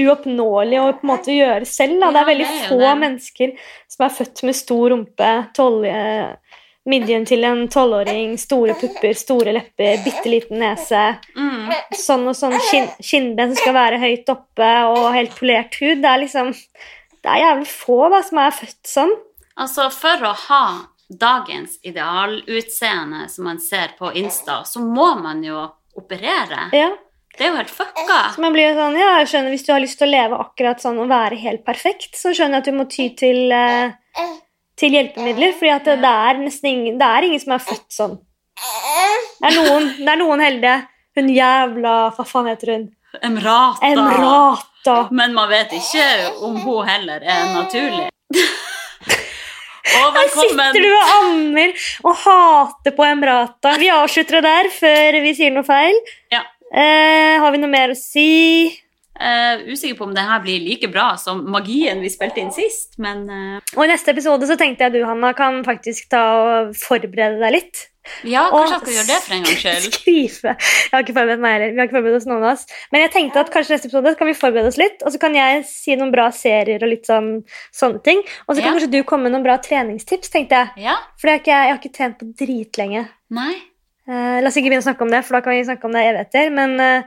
[0.05, 1.97] uoppnåelig å på en måte gjøre selv.
[2.01, 2.11] Da.
[2.13, 2.91] Det er veldig det er få det.
[3.01, 3.53] mennesker
[3.91, 5.31] som er født med stor rumpe,
[5.89, 6.29] eh,
[6.89, 11.03] midjen til en tolvåring, store pupper, store lepper, bitte liten nese,
[11.35, 11.73] mm.
[11.97, 16.01] sånn og sånn kin kinnben som skal være høyt oppe og helt polert hud.
[16.01, 16.55] Det er liksom
[17.21, 19.11] Det er jævlig få da, som er født sånn.
[19.61, 20.63] Altså, for å ha
[21.11, 25.67] dagens idealutseende som man ser på Insta, så må man jo
[25.99, 26.71] operere.
[26.73, 26.89] Ja.
[27.37, 28.17] Det er jo helt fucka.
[28.35, 30.39] Så man blir jo sånn, ja, jeg skjønner Hvis du har lyst til å leve
[30.43, 33.93] akkurat sånn og være helt perfekt, så skjønner jeg at du må ty til, eh,
[34.81, 35.53] til hjelpemidler.
[35.57, 38.17] fordi at det, det, er nesten ingen, det er ingen som er født sånn.
[39.41, 40.79] Det er noen, det er noen heldige.
[41.17, 42.83] Hun jævla Hva faen heter hun?
[43.19, 43.87] Emrata.
[43.89, 44.97] Emrata.
[45.11, 46.05] Men man vet ikke
[46.47, 48.07] om hun heller er naturlig.
[49.91, 51.73] Her Sitter du og ammer
[52.05, 53.73] og hater på Emrata?
[53.81, 55.97] Vi avslutter det der før vi sier noe feil.
[56.31, 56.45] Ja.
[56.71, 58.69] Eh, har vi noe mer å si?
[59.19, 62.95] Eh, usikker på om det her blir like bra som magien vi spilte inn sist,
[62.97, 63.59] men uh...
[63.75, 67.51] Og i neste episode så tenkte jeg du, Hanna, kan faktisk ta og forberede deg
[67.57, 67.81] litt.
[68.25, 69.89] ja, kanskje jeg skal gjøre det for en gangs skyld.
[69.99, 70.53] Skrive.
[70.55, 71.73] Jeg har ikke forberedt meg heller.
[71.75, 72.63] Vi har ikke forberedt oss noen av oss.
[72.95, 75.37] Men jeg tenkte at kanskje neste episode kan vi forberede oss litt, og så kan
[75.37, 77.29] jeg si noen bra serier og litt sånn,
[77.77, 78.23] sånne ting.
[78.47, 78.73] Og så kan Ja.
[78.79, 80.87] kanskje du komme med noen bra treningstips, tenkte jeg.
[80.87, 80.95] Ja?
[81.21, 83.05] For jeg jeg har ikke trent på dritlenge.
[83.29, 83.53] Nei?
[84.09, 85.93] Uh, la oss ikke begynne å snakke om det, for da kan vi snakke om
[85.93, 86.49] det evigheter.
[86.57, 87.03] Men eh,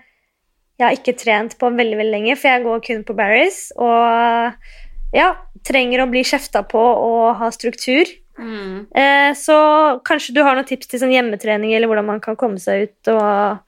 [0.78, 3.60] jeg har ikke trent på veldig veldig lenge, for jeg går kun på Barry's.
[3.78, 5.28] Og ja,
[5.66, 8.10] trenger å bli kjefta på og ha struktur.
[8.34, 8.86] Mm.
[8.90, 9.56] Eh, så
[10.02, 13.12] kanskje du har noen tips til sånn hjemmetrening, eller hvordan man kan komme seg ut.
[13.14, 13.60] Og,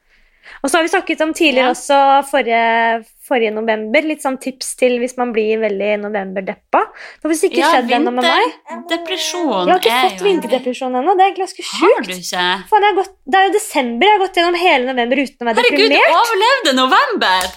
[0.59, 1.77] og så har vi snakket om tidligere Ja.
[1.77, 2.01] også,
[2.33, 6.81] forrige, forrige november, litt sånn tips til hvis man blir veldig novemberdeppa.
[6.87, 8.55] Det har faktisk ikke Ja, skjedd ennå med meg.
[8.71, 11.17] vinterdepresjon Jeg har ikke fått vinterdepresjon ennå.
[11.19, 12.07] Det er ganske Har sjukt.
[12.09, 12.47] du ikke?
[12.73, 14.07] Faen, gått, det er jo desember.
[14.07, 16.19] Jeg har gått gjennom hele november uten å være Herregud, du deprimert.
[16.23, 17.55] overlevde november!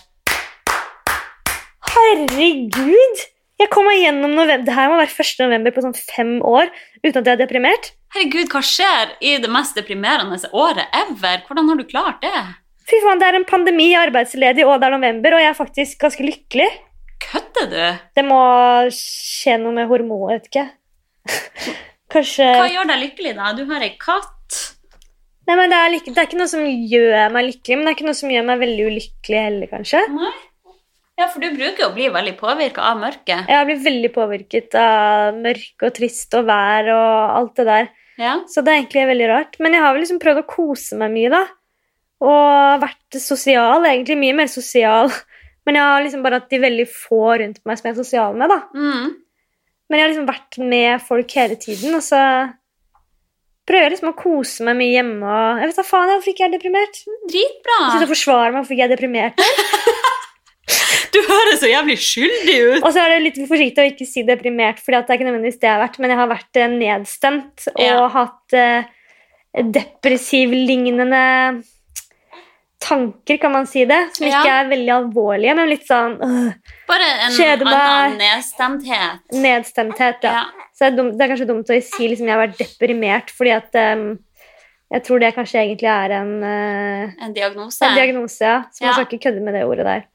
[1.89, 3.26] Herregud!
[3.59, 4.65] Jeg kom meg gjennom november.
[4.70, 6.70] Det her må være første november på sånn fem år
[7.03, 7.89] uten at jeg er deprimert.
[8.15, 11.43] Herregud, hva skjer i det mest deprimerende året ever?
[11.47, 12.43] Hvordan har du klart det?
[12.90, 15.52] Fy faen, Det er en pandemi, jeg er arbeidsledig, og det er november, og jeg
[15.52, 16.70] er faktisk ganske lykkelig.
[17.22, 17.84] Kødder du?
[18.18, 18.42] Det må
[18.96, 20.66] skje noe med hormonet, vet ikke.
[22.14, 23.54] Kanskje Hva gjør deg lykkelig, da?
[23.54, 24.60] Du har ei katt.
[25.50, 27.98] Nei, men det er, det er ikke noe som gjør meg lykkelig, men det er
[27.98, 30.02] ikke noe som gjør meg veldig ulykkelig heller, kanskje.
[30.16, 30.34] Nei.
[31.20, 33.50] Ja, for du bruker jo å bli veldig påvirka av mørket.
[33.52, 37.90] Jeg blitt veldig påvirket av mørke og trist og vær og alt det der.
[38.20, 38.36] Ja.
[38.48, 39.58] Så det er egentlig veldig rart.
[39.60, 41.42] Men jeg har vel liksom prøvd å kose meg mye, da.
[42.20, 45.11] Og vært sosial, egentlig mye mer sosial.
[45.67, 48.38] Men jeg har liksom bare hatt de veldig få rundt meg som jeg er sosial
[48.39, 48.59] med, da.
[48.76, 49.11] Mm.
[49.89, 52.20] Men jeg har liksom vært med folk hele tiden, og så
[53.70, 55.24] prøver jeg liksom å kose meg mye hjemme.
[55.30, 57.01] Og jeg vet da faen hvorfor ikke jeg er deprimert.
[57.30, 57.78] Dritbra.
[57.84, 59.43] Jeg sitter og forsvarer meg hvorfor ikke jeg er deprimert.
[61.09, 62.84] Du høres så jævlig skyldig ut.
[62.86, 65.57] Og så er det litt forsiktig å ikke si deprimert, for det er ikke nødvendigvis
[65.57, 68.03] det jeg har vært, men jeg har vært eh, nedstemt og Ja.
[68.13, 68.91] hatt eh,
[69.80, 71.22] depressiv-lignende
[72.90, 74.40] tanker, kan man si det, som Ja.
[74.42, 76.54] ikke er veldig alvorlige, men litt sånn øh,
[76.90, 79.22] Bare en annen nedstemthet.
[79.34, 80.24] nedstemthet.
[80.26, 80.32] Ja.
[80.42, 80.46] Ja.
[80.74, 83.30] Så det er, dum, det er kanskje dumt å si liksom, jeg har vært deprimert,
[83.36, 84.06] fordi at um,
[84.94, 87.84] jeg tror det kanskje egentlig er en, uh, En diagnose.
[87.86, 88.62] en diagnose, ja.
[88.74, 88.94] Så man Ja.
[88.96, 90.06] skal ikke kødde med det ordet der.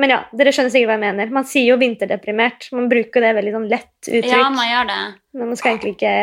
[0.00, 1.32] Men ja, dere skjønner sikkert hva jeg mener.
[1.36, 2.70] Man sier jo vinterdeprimert.
[2.72, 4.30] Man bruker det veldig sånn lett uttrykk.
[4.32, 4.98] Ja, man gjør det.
[5.36, 6.14] Men man skal egentlig ikke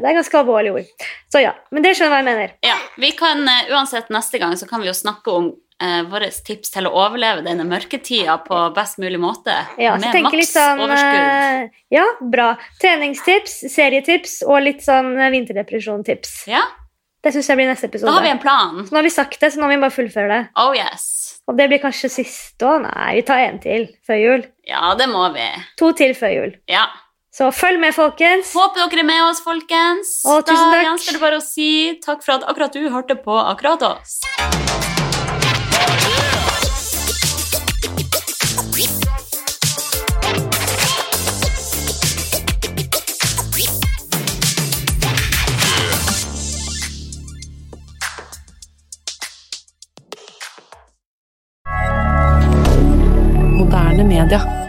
[0.00, 1.08] Det er ganske alvorlige ord.
[1.34, 2.54] Så ja, Men dere skjønner hva jeg mener.
[2.64, 5.50] Ja, vi kan eh, Uansett, neste gang så kan vi jo snakke om
[5.82, 9.56] eh, våre tips til å overleve denne mørketida på best mulig måte.
[9.80, 11.26] Ja, så med maks sånn overskudd.
[11.34, 12.48] eh, Ja, bra.
[12.82, 16.44] Treningstips, serietips og litt sånn eh, vinterdepresjontips.
[16.52, 16.62] Ja,
[17.24, 18.10] Det syns jeg blir neste episode.
[18.10, 18.82] da har vi en plan.
[18.84, 20.42] Så nå har vi sagt det, så nå må vi bare fullføre det.
[20.60, 21.06] Oh yes.
[21.48, 22.84] Og det blir kanskje siste òg?
[22.84, 24.44] Nei, vi tar en til før jul.
[24.68, 25.46] Ja, det må vi.
[25.80, 26.54] To til før jul.
[26.70, 26.86] Ja.
[27.34, 28.52] Så følg med, folkens.
[28.54, 30.20] Håper dere er med oss, folkens.
[30.22, 30.76] Å, tusen takk.
[30.76, 31.70] da gjenstår det bare å si
[32.04, 34.20] takk for at akkurat du hørte på akkurat oss.
[54.14, 54.63] Media.